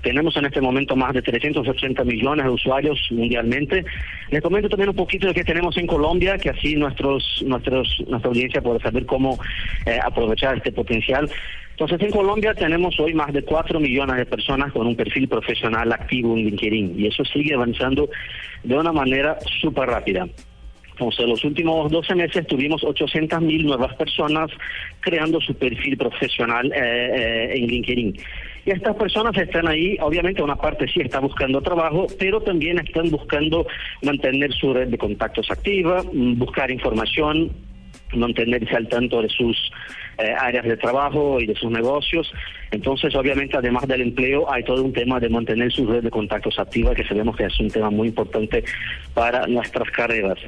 [0.03, 3.85] Tenemos en este momento más de 380 millones de usuarios mundialmente.
[4.31, 8.29] Les comento también un poquito de que tenemos en Colombia, que así nuestros, nuestros, nuestra
[8.31, 9.39] audiencia puede saber cómo
[9.85, 11.31] eh, aprovechar este potencial.
[11.73, 15.93] Entonces, en Colombia tenemos hoy más de 4 millones de personas con un perfil profesional
[15.93, 18.09] activo en LinkedIn y eso sigue avanzando
[18.63, 20.29] de una manera súper rápida.
[21.01, 24.51] Entonces, los últimos 12 meses tuvimos 800 mil nuevas personas
[25.01, 28.17] creando su perfil profesional eh, eh, en LinkedIn.
[28.67, 33.09] Y estas personas están ahí, obviamente una parte sí está buscando trabajo, pero también están
[33.09, 33.67] buscando
[34.03, 37.51] mantener su red de contactos activa, mm, buscar información,
[38.13, 39.57] mantenerse al tanto de sus
[40.19, 42.31] eh, áreas de trabajo y de sus negocios.
[42.73, 46.59] Entonces, obviamente, además del empleo, hay todo un tema de mantener su red de contactos
[46.59, 48.63] activa, que sabemos que es un tema muy importante
[49.15, 50.39] para nuestras carreras.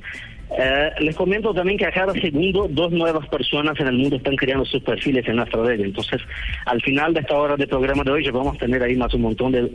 [0.58, 4.36] Eh, les comento también que a cada segundo dos nuevas personas en el mundo están
[4.36, 5.80] creando sus perfiles en nuestra red.
[5.80, 6.20] Entonces,
[6.66, 9.12] al final de esta hora de programa de hoy, ya vamos a tener ahí más
[9.14, 9.72] un montón de,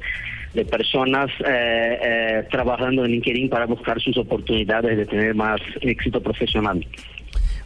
[0.53, 6.21] de personas eh, eh, trabajando en LinkedIn para buscar sus oportunidades de tener más éxito
[6.21, 6.85] profesional.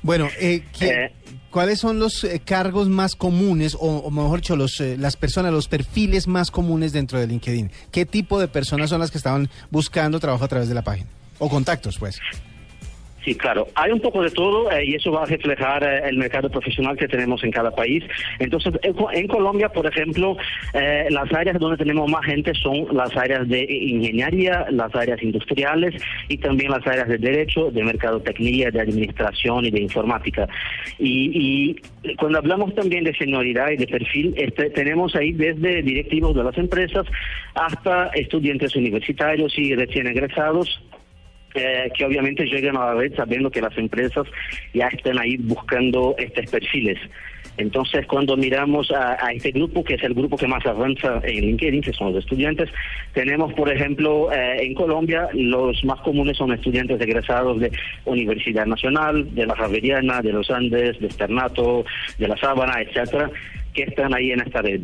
[0.04, 1.12] Bueno, eh, ¿qué- Eh,
[1.52, 6.28] ¿cuáles son los cargos más comunes, o, o mejor dicho, los, las personas, los perfiles
[6.28, 7.69] más comunes dentro de LinkedIn?
[7.91, 11.08] ¿Qué tipo de personas son las que estaban buscando trabajo a través de la página?
[11.39, 12.19] O contactos, pues.
[13.23, 13.67] Sí, claro.
[13.75, 16.97] Hay un poco de todo eh, y eso va a reflejar eh, el mercado profesional
[16.97, 18.03] que tenemos en cada país.
[18.39, 20.38] Entonces, en, Co- en Colombia, por ejemplo,
[20.73, 25.93] eh, las áreas donde tenemos más gente son las áreas de ingeniería, las áreas industriales
[26.29, 30.47] y también las áreas de derecho, de mercadotecnia, de administración y de informática.
[30.97, 36.36] Y, y cuando hablamos también de senioridad y de perfil, este, tenemos ahí desde directivos
[36.36, 37.05] de las empresas
[37.53, 40.81] hasta estudiantes universitarios y recién egresados
[41.53, 44.27] que obviamente llegan a la red sabiendo que las empresas
[44.73, 46.97] ya están ahí buscando estos perfiles.
[47.57, 51.45] Entonces, cuando miramos a, a este grupo, que es el grupo que más avanza en
[51.45, 52.69] LinkedIn, que son los estudiantes,
[53.13, 57.71] tenemos, por ejemplo, eh, en Colombia, los más comunes son estudiantes egresados de
[58.05, 61.83] Universidad Nacional, de la Javeriana, de los Andes, de Externato,
[62.17, 63.29] de la Sábana, etcétera,
[63.73, 64.81] que están ahí en esta red.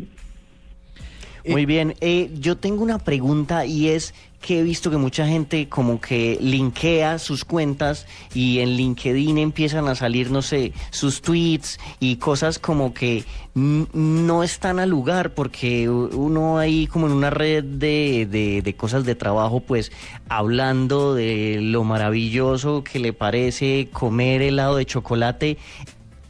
[1.46, 5.68] Muy bien, eh, yo tengo una pregunta y es que he visto que mucha gente
[5.68, 11.78] como que linkea sus cuentas y en LinkedIn empiezan a salir, no sé, sus tweets
[11.98, 13.24] y cosas como que
[13.54, 19.04] no están al lugar porque uno ahí como en una red de, de, de cosas
[19.04, 19.90] de trabajo, pues
[20.28, 25.58] hablando de lo maravilloso que le parece comer helado de chocolate.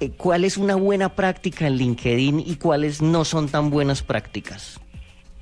[0.01, 4.81] eh, ¿Cuál es una buena práctica en LinkedIn y cuáles no son tan buenas prácticas?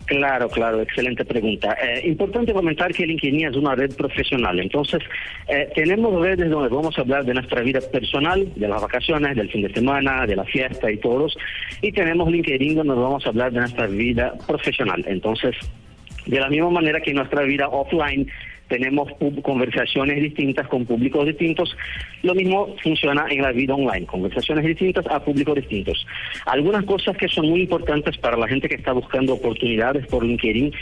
[0.06, 1.76] Claro, claro, excelente pregunta.
[1.82, 4.60] Eh, importante comentar que LinkedIn es una red profesional.
[4.60, 5.02] Entonces,
[5.48, 9.50] eh, tenemos redes donde vamos a hablar de nuestra vida personal, de las vacaciones, del
[9.50, 11.36] fin de semana, de la fiesta y todos.
[11.82, 15.04] Y tenemos LinkedIn donde vamos a hablar de nuestra vida profesional.
[15.08, 15.56] Entonces,
[16.24, 18.28] de la misma manera que nuestra vida offline
[18.68, 19.10] tenemos
[19.42, 21.76] conversaciones distintas con públicos distintos,
[22.22, 26.06] lo mismo funciona en la vida online, conversaciones distintas a públicos distintos.
[26.46, 30.72] Algunas cosas que son muy importantes para la gente que está buscando oportunidades por LinkedIn.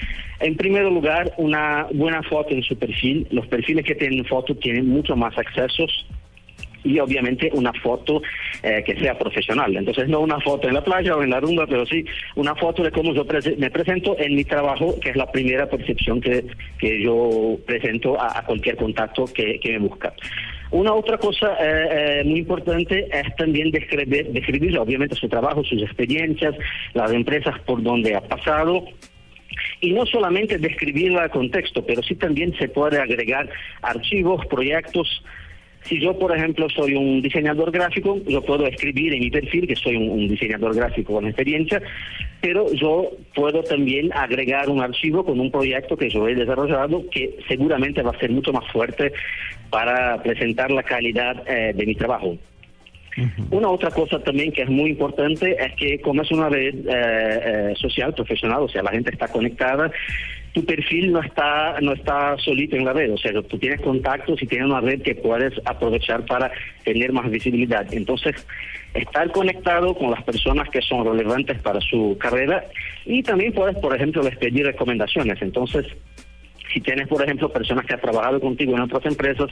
[0.41, 3.27] En primer lugar, una buena foto en su perfil.
[3.31, 6.07] Los perfiles que tienen foto tienen mucho más accesos
[6.85, 8.23] y obviamente una foto
[8.63, 9.75] eh, que sea profesional.
[9.77, 12.05] Entonces no una foto en la playa o en la rumba, pero sí
[12.37, 15.69] una foto de cómo yo prese- me presento en mi trabajo, que es la primera
[15.69, 16.45] percepción que,
[16.79, 20.13] que yo presento a, a cualquier contacto que, que me busca.
[20.71, 25.81] Una otra cosa eh, eh, muy importante es también describir, describir obviamente su trabajo, sus
[25.83, 26.55] experiencias,
[26.95, 28.85] las empresas por donde ha pasado
[29.81, 33.49] y no solamente describirla con texto, pero sí también se puede agregar
[33.83, 35.23] archivos, proyectos.
[35.85, 39.77] Si yo, por ejemplo, soy un diseñador gráfico, yo puedo escribir en mi perfil que
[39.77, 41.83] soy un, un diseñador gráfico con experiencia,
[42.41, 47.37] pero yo puedo también agregar un archivo con un proyecto que yo he desarrollado que
[47.49, 49.13] seguramente va a ser mucho más fuerte
[49.71, 52.37] para presentar la calidad eh, de mi trabajo.
[53.51, 56.83] Una otra cosa también que es muy importante es que como es una red eh,
[56.89, 59.91] eh, social, profesional, o sea, la gente está conectada,
[60.55, 64.41] tu perfil no está no está solito en la red, o sea, tú tienes contactos
[64.41, 66.51] y tienes una red que puedes aprovechar para
[66.85, 67.93] tener más visibilidad.
[67.93, 68.37] Entonces,
[68.95, 72.65] estar conectado con las personas que son relevantes para su carrera
[73.05, 75.43] y también puedes, por ejemplo, les pedir recomendaciones.
[75.43, 75.87] Entonces,
[76.75, 79.49] si tienes, por ejemplo, personas que han trabajado contigo en otras empresas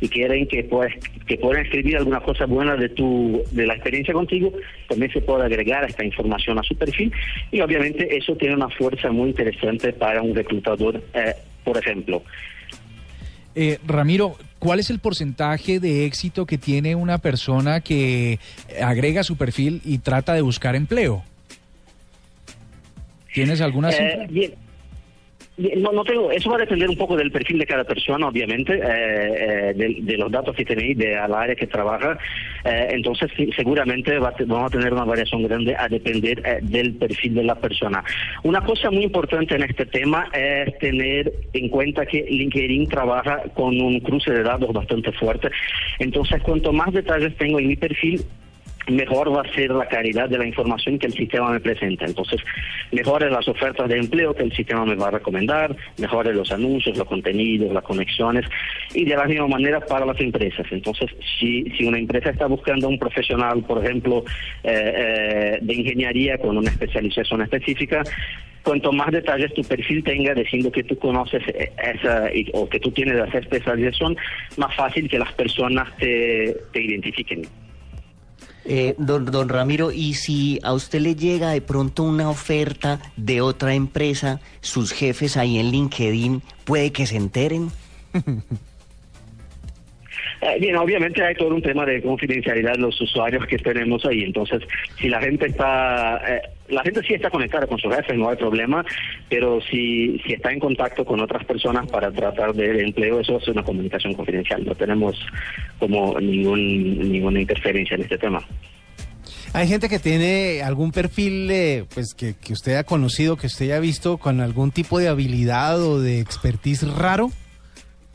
[0.00, 0.94] y quieren que puedes,
[1.26, 4.52] que puedan escribir alguna cosa buena de tu de la experiencia contigo,
[4.88, 7.12] también se puede agregar esta información a su perfil
[7.50, 12.22] y obviamente eso tiene una fuerza muy interesante para un reclutador, eh, por ejemplo.
[13.56, 18.38] Eh, Ramiro, ¿cuál es el porcentaje de éxito que tiene una persona que
[18.80, 21.24] agrega su perfil y trata de buscar empleo?
[23.34, 24.26] ¿Tienes alguna Eh, cifra?
[24.28, 24.54] Bien,
[25.56, 28.74] No, no tengo, eso va a depender un poco del perfil de cada persona, obviamente,
[28.74, 32.16] eh, eh, de, de los datos que tenéis, de a la área que trabaja.
[32.64, 37.34] Eh, entonces, seguramente va vamos a tener una variación grande a depender eh, del perfil
[37.34, 38.02] de la persona.
[38.42, 43.78] Una cosa muy importante en este tema es tener en cuenta que LinkedIn trabaja con
[43.78, 45.50] un cruce de datos bastante fuerte.
[45.98, 48.22] Entonces, cuanto más detalles tengo en mi perfil,
[48.88, 52.06] mejor va a ser la calidad de la información que el sistema me presenta.
[52.06, 52.40] Entonces,
[52.92, 56.96] mejores las ofertas de empleo que el sistema me va a recomendar, mejores los anuncios,
[56.96, 58.44] los contenidos, las conexiones,
[58.94, 60.66] y de la misma manera para las empresas.
[60.70, 64.24] Entonces, si, si una empresa está buscando un profesional, por ejemplo,
[64.64, 68.02] eh, eh, de ingeniería con una especialización específica,
[68.62, 71.42] cuanto más detalles tu perfil tenga diciendo que tú conoces
[71.82, 74.16] esa o que tú tienes esa especialización,
[74.58, 77.42] más fácil que las personas te, te identifiquen.
[78.72, 83.40] Eh, don, don Ramiro, ¿y si a usted le llega de pronto una oferta de
[83.40, 87.70] otra empresa, sus jefes ahí en LinkedIn, puede que se enteren?
[90.42, 94.22] Eh, bien, obviamente hay todo un tema de confidencialidad de los usuarios que tenemos ahí.
[94.22, 94.62] Entonces,
[94.98, 98.36] si la gente está, eh, la gente sí está conectada con sus jefes, no hay
[98.36, 98.84] problema,
[99.28, 103.48] pero si, si está en contacto con otras personas para tratar de empleo, eso es
[103.48, 104.64] una comunicación confidencial.
[104.64, 105.16] No tenemos
[105.78, 108.42] como ningún, ninguna interferencia en este tema.
[109.52, 113.64] Hay gente que tiene algún perfil eh, pues que, que usted ha conocido, que usted
[113.66, 117.30] haya visto con algún tipo de habilidad o de expertise raro.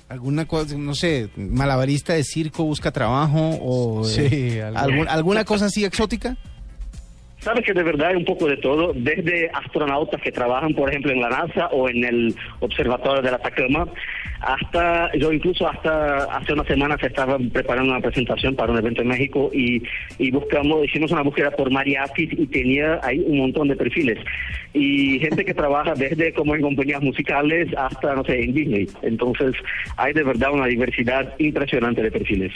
[0.07, 4.77] ¿Alguna cosa, no sé, malabarista de circo busca trabajo o eh, Sí, algo.
[4.79, 6.37] algún- alguna cosa así exótica?
[7.45, 11.11] Sabes que de verdad hay un poco de todo, desde astronautas que trabajan, por ejemplo,
[11.11, 13.85] en la NASA o en el Observatorio de la Atacama,
[14.41, 19.09] hasta, yo incluso hasta hace unas semanas estaba preparando una presentación para un evento en
[19.09, 19.83] México y,
[20.17, 24.17] y buscamos, hicimos una búsqueda por mariachis y tenía ahí un montón de perfiles.
[24.73, 28.87] Y gente que trabaja desde como en compañías musicales hasta, no sé, en Disney.
[29.03, 29.53] Entonces,
[29.97, 32.53] hay de verdad una diversidad impresionante de perfiles.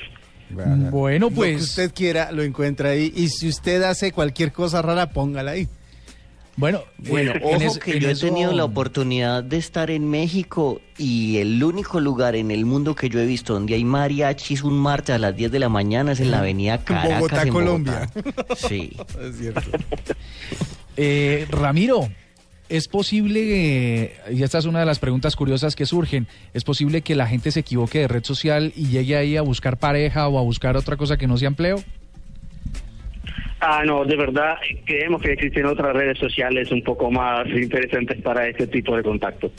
[0.50, 4.82] Bueno, Lo que pues usted quiera lo encuentra ahí y si usted hace cualquier cosa
[4.82, 5.68] rara, póngala ahí.
[6.58, 10.82] bueno, Bueno, en ojo es- que yo he tenido la oportunidad de estar en México
[10.98, 14.78] y el único lugar en el mundo que yo he visto donde hay mariachis, un
[14.78, 18.10] martes a las 10 de la mañana es en la avenida Caracas, Bogotá, en Colombia.
[18.14, 18.56] Bogotá.
[18.56, 18.92] Sí.
[19.22, 19.62] Es cierto.
[20.98, 22.10] Eh, Ramiro,
[22.70, 27.02] ¿es posible, eh, y esta es una de las preguntas curiosas que surgen, ¿es posible
[27.02, 30.40] que la gente se equivoque de red social y llegue ahí a buscar pareja o
[30.40, 31.78] a buscar otra cosa que no sea empleo?
[33.62, 34.56] Ah, no, de verdad,
[34.86, 39.52] creemos que existen otras redes sociales un poco más interesantes para este tipo de contacto.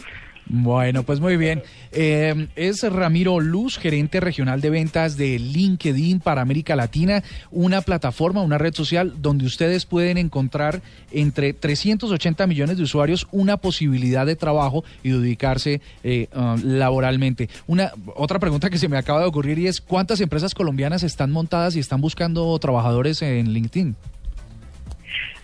[0.53, 1.63] Bueno, pues muy bien.
[1.93, 8.43] Eh, es Ramiro Luz, gerente regional de ventas de LinkedIn para América Latina, una plataforma,
[8.43, 10.83] una red social donde ustedes pueden encontrar
[11.13, 17.49] entre 380 millones de usuarios una posibilidad de trabajo y de ubicarse eh, ah, laboralmente.
[17.69, 21.31] Una otra pregunta que se me acaba de ocurrir y es ¿cuántas empresas colombianas están
[21.31, 23.95] montadas y están buscando trabajadores en LinkedIn?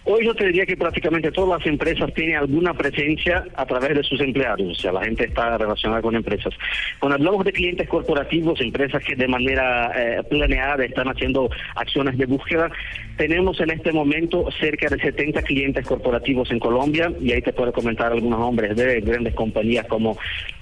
[0.08, 4.04] Hoy yo te diría que prácticamente todas las empresas tienen alguna presencia a través de
[4.04, 6.54] sus empleados, o sea, la gente está relacionada con empresas.
[7.00, 12.26] Cuando hablamos de clientes corporativos, empresas que de manera eh, planeada están haciendo acciones de
[12.26, 12.70] búsqueda,
[13.16, 17.72] tenemos en este momento cerca de 70 clientes corporativos en Colombia y ahí te puedo
[17.72, 20.16] comentar algunos nombres de grandes compañías como,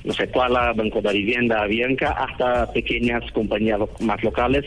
[0.05, 4.65] no sé, Kuala, Banco de Vivienda, Avianca, hasta pequeñas compañías más locales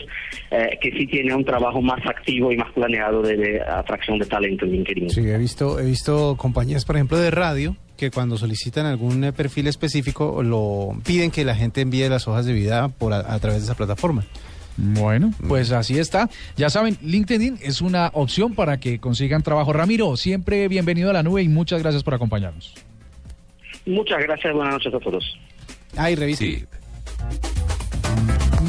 [0.50, 4.26] eh, que sí tienen un trabajo más activo y más planeado de, de atracción de
[4.26, 5.10] talento en LinkedIn.
[5.10, 9.32] Sí, he visto, he visto compañías, por ejemplo, de radio que cuando solicitan algún eh,
[9.32, 13.38] perfil específico lo piden que la gente envíe las hojas de vida por a, a
[13.38, 14.24] través de esa plataforma.
[14.76, 16.30] Bueno, pues así está.
[16.56, 19.72] Ya saben, LinkedIn es una opción para que consigan trabajo.
[19.72, 22.74] Ramiro, siempre bienvenido a la nube y muchas gracias por acompañarnos.
[23.88, 25.24] Muchas gracias, buenas noches a todos.
[25.96, 26.44] Ay, revista.
[26.44, 26.64] Sí.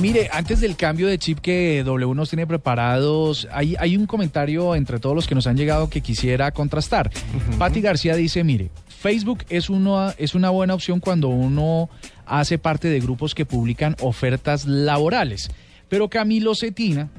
[0.01, 4.75] Mire, antes del cambio de chip que W nos tiene preparados, hay, hay un comentario
[4.75, 7.11] entre todos los que nos han llegado que quisiera contrastar.
[7.57, 11.89] Patti García dice, mire, Facebook es, uno, es una buena opción cuando uno
[12.25, 15.51] hace parte de grupos que publican ofertas laborales.
[15.89, 17.09] Pero Camilo Cetina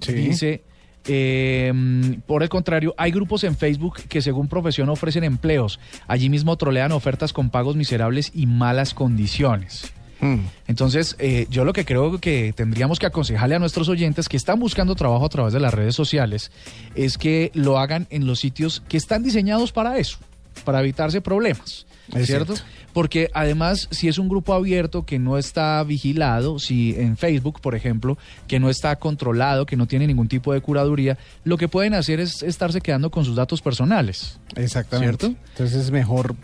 [0.00, 0.12] Sí.
[0.12, 0.62] dice,
[1.08, 1.72] eh,
[2.26, 5.80] por el contrario, hay grupos en Facebook que según profesión ofrecen empleos.
[6.06, 9.92] Allí mismo trolean ofertas con pagos miserables y malas condiciones.
[10.20, 10.40] Mm.
[10.66, 14.58] Entonces, eh, yo lo que creo que tendríamos que aconsejarle a nuestros oyentes que están
[14.60, 16.50] buscando trabajo a través de las redes sociales
[16.94, 20.18] es que lo hagan en los sitios que están diseñados para eso,
[20.64, 21.86] para evitarse problemas.
[22.14, 22.56] Es ¿Cierto?
[22.56, 22.77] cierto.
[22.92, 27.74] Porque además, si es un grupo abierto que no está vigilado, si en Facebook, por
[27.74, 31.94] ejemplo, que no está controlado, que no tiene ningún tipo de curaduría, lo que pueden
[31.94, 34.38] hacer es estarse quedando con sus datos personales.
[34.56, 35.26] Exactamente.
[35.26, 35.40] ¿Cierto?
[35.50, 36.34] Entonces es mejor,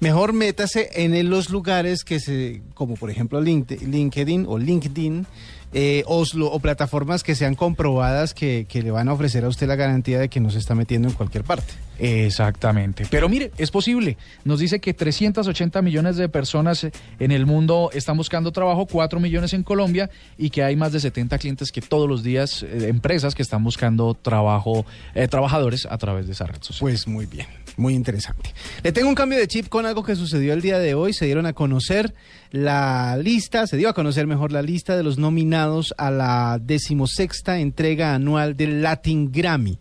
[0.00, 5.26] mejor métase en los lugares que se, como por ejemplo Linked- LinkedIn o LinkedIn,
[5.72, 9.66] eh, o, o plataformas que sean comprobadas que, que le van a ofrecer a usted
[9.66, 11.74] la garantía de que no se está metiendo en cualquier parte.
[11.98, 13.06] Exactamente.
[13.10, 14.16] Pero mire, es posible.
[14.44, 16.86] Nos dice que 380 millones de personas
[17.18, 21.00] en el mundo están buscando trabajo, 4 millones en Colombia y que hay más de
[21.00, 25.98] 70 clientes que todos los días, eh, empresas que están buscando trabajo, eh, trabajadores a
[25.98, 26.80] través de esa red social.
[26.80, 27.46] Pues muy bien,
[27.76, 28.54] muy interesante.
[28.82, 31.12] Le tengo un cambio de chip con algo que sucedió el día de hoy.
[31.12, 32.14] Se dieron a conocer
[32.50, 37.58] la lista, se dio a conocer mejor la lista de los nominados a la decimosexta
[37.58, 39.78] entrega anual del Latin Grammy,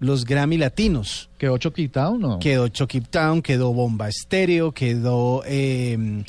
[0.00, 1.30] los Grammy Latinos.
[1.38, 2.38] ¿Quedó choquitado o no?
[2.38, 5.42] Quedó Chucky Town, quedó Bomba Estéreo, quedó...
[5.46, 6.24] eh,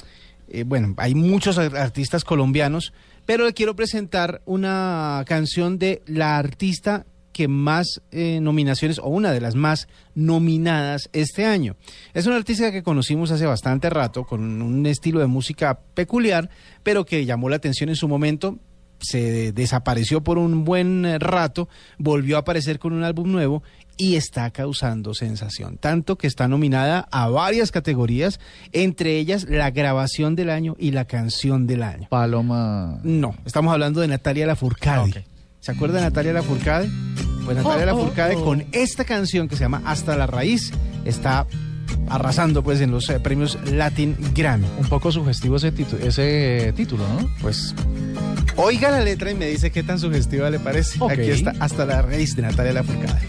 [0.52, 2.92] eh, bueno, hay muchos ar- artistas colombianos,
[3.28, 7.06] pero le quiero presentar una canción de la artista
[7.40, 11.78] que más eh, nominaciones, o una de las más nominadas este año.
[12.14, 16.50] Es una artista que conocimos hace bastante rato, con un estilo de música peculiar,
[16.84, 18.60] pero que llamó la atención en su momento
[19.00, 23.64] se desapareció por un buen eh, rato, volvió a aparecer con un álbum nuevo
[23.96, 25.78] y está causando sensación.
[25.78, 28.42] Tanto que está nominada a varias categorías,
[28.74, 32.10] entre ellas la grabación del año y la canción del año.
[32.10, 33.00] Paloma.
[33.04, 35.26] No, estamos hablando de Natalia Lafourcade.
[35.26, 35.39] Ah.
[35.60, 36.90] ¿Se acuerda de Natalia Lafourcade?
[37.46, 38.46] Pues Natalia Oh, oh, Lafourcade oh.
[38.46, 40.72] con esta canción que se llama Hasta la raíz
[41.06, 41.48] está
[42.08, 44.68] arrasando pues en los eh, premios Latin Grammy.
[44.78, 47.30] Un poco sugestivo ese, ese título, ¿no?
[47.42, 47.76] Pues
[48.56, 51.00] oiga la letra y me dice qué tan sugestiva le parece.
[51.10, 53.29] Aquí está Hasta la raíz de Natalia Lafourcade.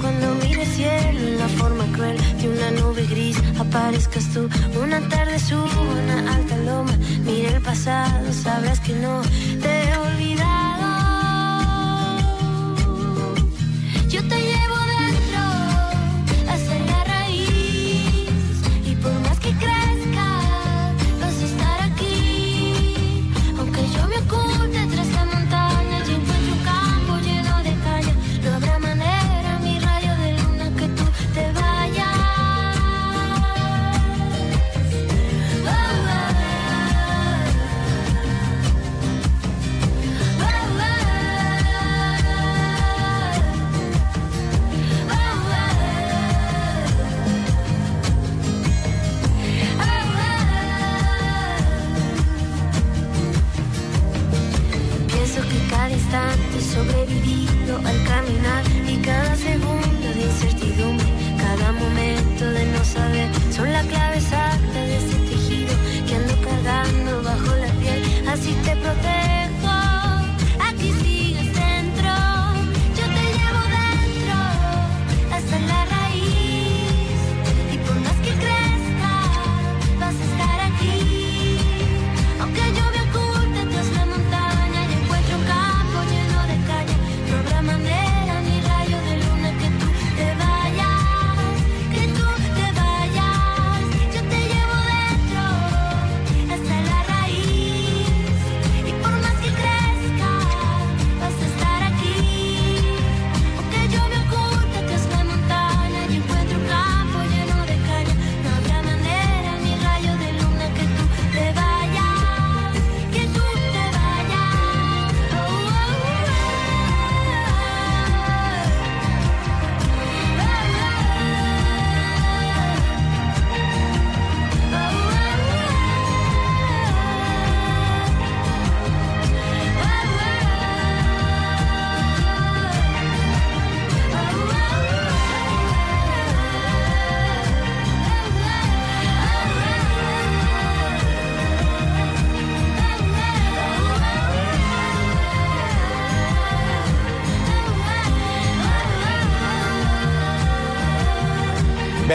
[0.00, 4.48] cuando mire el cielo en la forma cruel de una nube gris, aparezcas tú.
[4.80, 9.22] Una tarde subo una alta loma, mire el pasado, sabrás que no
[9.62, 9.79] te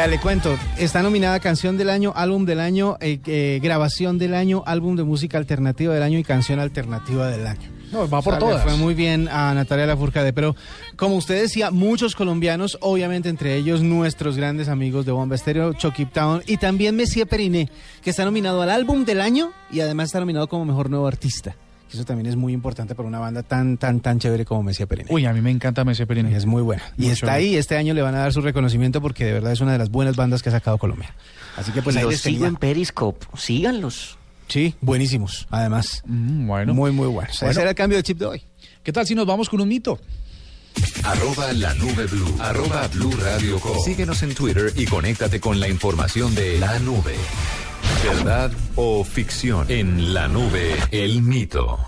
[0.06, 4.36] Vea, le cuento, está nominada Canción del Año, Álbum del Año, eh, eh, Grabación del
[4.36, 7.72] Año, Álbum de Música Alternativa del Año y Canción Alternativa del Año.
[7.91, 8.64] No, va por O sea, todas.
[8.64, 10.56] Fue muy bien a Natalia Lafourcade, pero
[10.95, 16.06] como usted decía, muchos colombianos, obviamente entre ellos nuestros grandes amigos de Bomba Estéreo, Chucky
[16.06, 17.72] Town y también Messier Periné,
[18.03, 21.56] que está nominado al Álbum del Año y además está nominado como Mejor Nuevo Artista.
[21.93, 25.07] Eso también es muy importante para una banda tan, tan, tan chévere como Messier Periné.
[25.11, 26.36] Uy, a mí me encanta Messi Y Periné.
[26.36, 26.83] es muy buena.
[26.97, 29.61] Y está ahí, este año le van a dar su reconocimiento porque de verdad es
[29.61, 31.13] una de las buenas bandas que ha sacado Colombia.
[31.55, 34.17] Así que pues ahí Los les sigo en Periscope, síganlos.
[34.47, 36.03] Sí, buenísimos, además.
[36.05, 36.73] Mm, bueno.
[36.73, 37.39] Muy, muy buenos.
[37.39, 37.51] Bueno.
[37.51, 38.43] Ese era el cambio de chip de hoy.
[38.83, 39.99] ¿Qué tal si nos vamos con un mito?
[41.03, 42.36] Arroba la nube blue.
[42.39, 43.77] Arroba blue radio com.
[43.83, 47.15] Síguenos en Twitter y conéctate con la información de la nube.
[48.03, 49.65] ¿Verdad o ficción?
[49.69, 51.79] En la nube, el mito.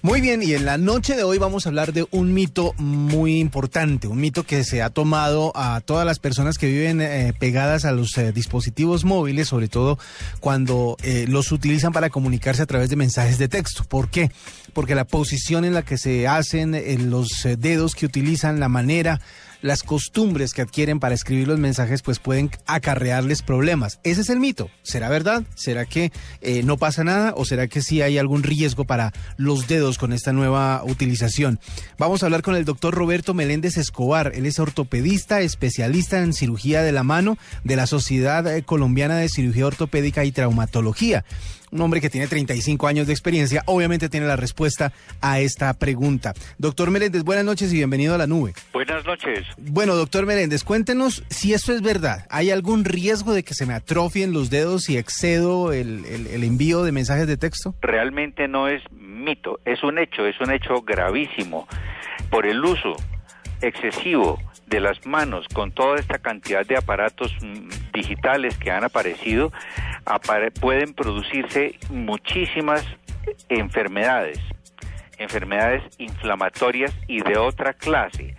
[0.00, 3.40] Muy bien, y en la noche de hoy vamos a hablar de un mito muy
[3.40, 7.84] importante, un mito que se ha tomado a todas las personas que viven eh, pegadas
[7.84, 9.98] a los eh, dispositivos móviles, sobre todo
[10.38, 13.82] cuando eh, los utilizan para comunicarse a través de mensajes de texto.
[13.84, 14.30] ¿Por qué?
[14.72, 19.20] Porque la posición en la que se hacen, eh, los dedos que utilizan, la manera
[19.62, 24.00] las costumbres que adquieren para escribir los mensajes pues pueden acarrearles problemas.
[24.04, 24.70] Ese es el mito.
[24.82, 25.42] ¿Será verdad?
[25.54, 29.66] ¿Será que eh, no pasa nada o será que sí hay algún riesgo para los
[29.66, 31.60] dedos con esta nueva utilización?
[31.98, 34.32] Vamos a hablar con el doctor Roberto Meléndez Escobar.
[34.34, 39.28] Él es ortopedista, especialista en cirugía de la mano de la Sociedad eh, Colombiana de
[39.28, 41.24] Cirugía Ortopédica y Traumatología
[41.70, 46.34] un hombre que tiene 35 años de experiencia, obviamente tiene la respuesta a esta pregunta.
[46.58, 48.52] Doctor Meléndez, buenas noches y bienvenido a la nube.
[48.72, 49.46] Buenas noches.
[49.56, 52.26] Bueno, doctor Meléndez, cuéntenos si esto es verdad.
[52.30, 56.82] ¿Hay algún riesgo de que se me atrofien los dedos si excedo el, el envío
[56.82, 57.74] de mensajes de texto?
[57.80, 61.66] Realmente no es mito, es un hecho, es un hecho gravísimo.
[62.30, 62.96] Por el uso
[63.60, 64.38] excesivo
[64.68, 69.52] de las manos con toda esta cantidad de aparatos mm, digitales que han aparecido,
[70.60, 72.84] pueden producirse muchísimas
[73.48, 74.38] enfermedades,
[75.18, 78.36] enfermedades inflamatorias y de otra clase.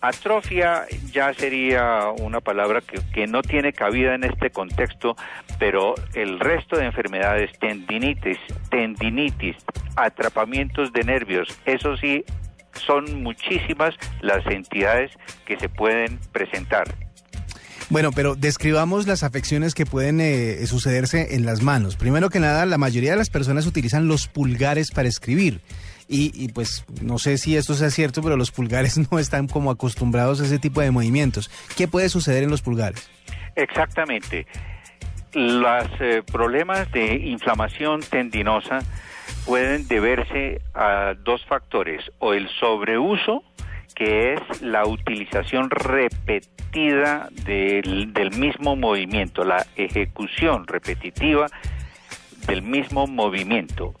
[0.00, 5.16] Atrofia ya sería una palabra que, que, no tiene cabida en este contexto,
[5.60, 9.56] pero el resto de enfermedades, tendinitis, tendinitis,
[9.94, 12.24] atrapamientos de nervios, eso sí
[12.74, 15.10] son muchísimas las entidades
[15.46, 16.94] que se pueden presentar.
[17.92, 21.96] Bueno, pero describamos las afecciones que pueden eh, sucederse en las manos.
[21.96, 25.60] Primero que nada, la mayoría de las personas utilizan los pulgares para escribir.
[26.08, 30.40] Y, pues no sé si esto sea cierto, pero los pulgares no están como acostumbrados
[30.40, 31.50] a ese tipo de movimientos.
[31.76, 33.10] ¿Qué puede suceder en los pulgares?
[33.56, 34.46] Exactamente.
[35.32, 38.80] Los eh, problemas de inflamación tendinosa
[39.46, 43.42] pueden deberse a dos factores, o el sobreuso,
[43.94, 51.46] que es la utilización repetida del, del, mismo movimiento, la ejecución repetitiva
[52.46, 53.94] del mismo movimiento.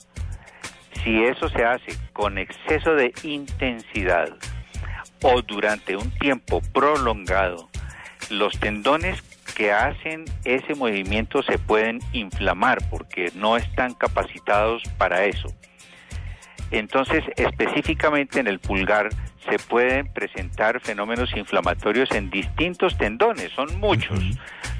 [1.04, 4.30] Si eso se hace con exceso de intensidad
[5.22, 7.68] o durante un tiempo prolongado,
[8.30, 9.22] los tendones
[9.54, 15.48] que hacen ese movimiento se pueden inflamar porque no están capacitados para eso.
[16.70, 19.10] Entonces, específicamente en el pulgar
[19.48, 24.18] se pueden presentar fenómenos inflamatorios en distintos tendones, son muchos.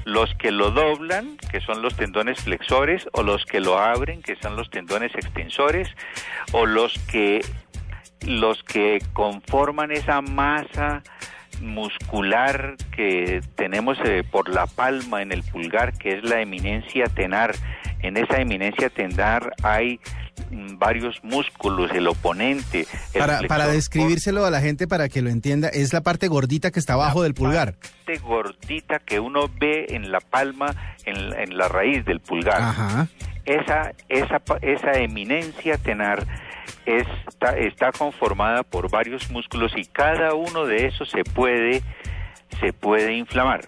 [0.05, 4.35] Los que lo doblan, que son los tendones flexores, o los que lo abren, que
[4.37, 5.89] son los tendones extensores,
[6.51, 7.41] o los que
[8.25, 11.03] los que conforman esa masa
[11.61, 17.55] muscular que tenemos eh, por la palma en el pulgar, que es la eminencia tenar.
[18.01, 19.99] En esa eminencia tenar hay
[20.51, 22.85] mm, varios músculos, el oponente.
[23.17, 26.79] para, para describírselo a la gente para que lo entienda, es la parte gordita que
[26.79, 27.75] está abajo del pulgar.
[27.81, 30.75] La parte gordita que uno ve en la palma,
[31.05, 32.61] en, en la raíz del pulgar.
[32.61, 33.07] Ajá.
[33.45, 36.25] Esa, esa, esa eminencia tenar
[36.85, 41.81] está, está conformada por varios músculos y cada uno de esos se puede,
[42.59, 43.65] se puede inflamar.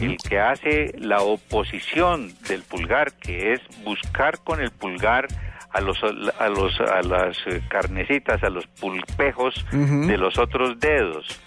[0.00, 5.28] El que hace la oposición del pulgar, que es buscar con el pulgar
[5.70, 7.36] a los a los a las
[7.68, 11.40] carnecitas, a los pulpejos de los otros dedos.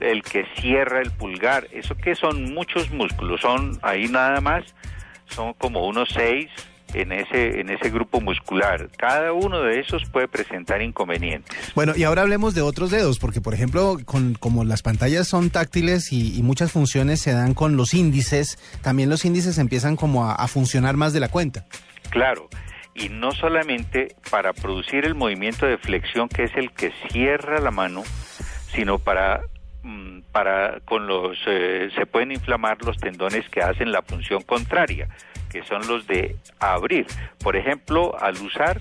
[0.00, 4.74] El que cierra el pulgar, eso que son muchos músculos, son ahí nada más,
[5.24, 6.50] son como unos seis
[6.94, 8.88] en ese, en ese grupo muscular.
[8.96, 11.72] Cada uno de esos puede presentar inconvenientes.
[11.74, 15.50] Bueno, y ahora hablemos de otros dedos, porque por ejemplo, con, como las pantallas son
[15.50, 20.48] táctiles y, muchas funciones se dan con los índices, también los índices empiezan como a,
[20.48, 21.64] funcionar más de la cuenta.
[22.08, 22.48] Claro,
[22.94, 27.70] y no solamente para producir el movimiento de flexión que es el que cierra la
[27.70, 28.02] mano,
[28.74, 29.42] sino para
[29.82, 35.08] mm, para con los eh, se pueden inflamar los tendones que hacen la función contraria
[35.50, 37.06] que son los de abrir.
[37.42, 38.80] Por ejemplo, al usar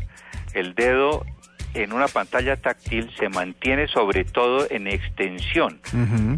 [0.54, 1.26] el dedo
[1.74, 5.80] en una pantalla táctil se mantiene sobre todo en extensión.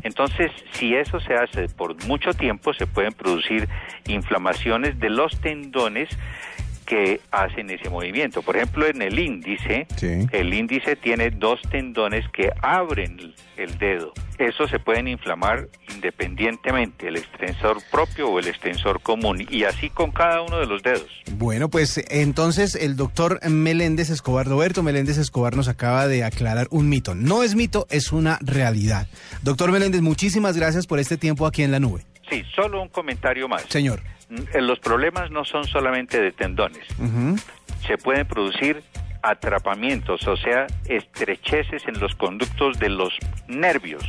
[0.03, 3.69] Entonces, si eso se hace por mucho tiempo, se pueden producir
[4.07, 6.09] inflamaciones de los tendones
[6.91, 8.41] que hacen ese movimiento.
[8.41, 9.87] Por ejemplo, en el índice,
[10.33, 14.11] el índice tiene dos tendones que abren el dedo.
[14.37, 20.11] Esos se pueden inflamar independientemente, el extensor propio o el extensor común, y así con
[20.11, 21.07] cada uno de los dedos.
[21.37, 26.89] Bueno, pues entonces el doctor Meléndez Escobar, Roberto Meléndez Escobar nos acaba de aclarar un
[26.89, 27.15] mito.
[27.15, 29.07] No es mito, es una realidad.
[29.43, 32.03] Doctor Meléndez, muchísimas gracias por este tiempo aquí en la nube.
[32.31, 33.63] Sí, solo un comentario más.
[33.69, 34.01] Señor.
[34.53, 36.87] Eh, los problemas no son solamente de tendones.
[37.85, 38.81] Se pueden producir
[39.21, 43.13] atrapamientos, o sea, estrecheces en los conductos de los
[43.47, 44.03] nervios.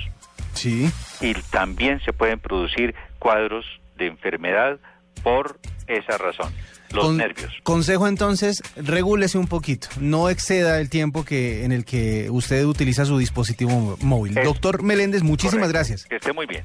[0.54, 0.90] Sí.
[1.20, 3.64] Y también se pueden producir cuadros
[3.96, 4.78] de enfermedad
[5.22, 6.52] por esa razón.
[6.92, 7.50] los Con- nervios.
[7.62, 13.06] Consejo entonces, regúlese un poquito, no exceda el tiempo que en el que usted utiliza
[13.06, 14.36] su dispositivo móvil.
[14.36, 15.72] Es- Doctor Meléndez, muchísimas Correcto.
[15.72, 16.04] gracias.
[16.04, 16.64] Que esté muy bien.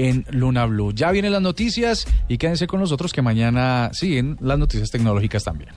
[0.00, 0.92] En Luna Blue.
[0.94, 5.70] Ya vienen las noticias y quédense con nosotros que mañana siguen las noticias tecnológicas también.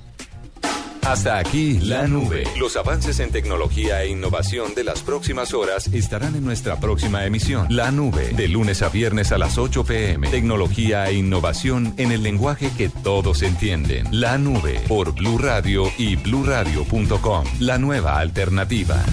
[1.06, 2.46] Hasta aquí la nube.
[2.58, 7.68] Los avances en tecnología e innovación de las próximas horas estarán en nuestra próxima emisión.
[7.70, 10.30] La nube, de lunes a viernes a las 8 pm.
[10.30, 14.08] Tecnología e innovación en el lenguaje que todos entienden.
[14.12, 17.44] La nube por Blue Radio y bluradio.com.
[17.60, 19.04] La nueva alternativa.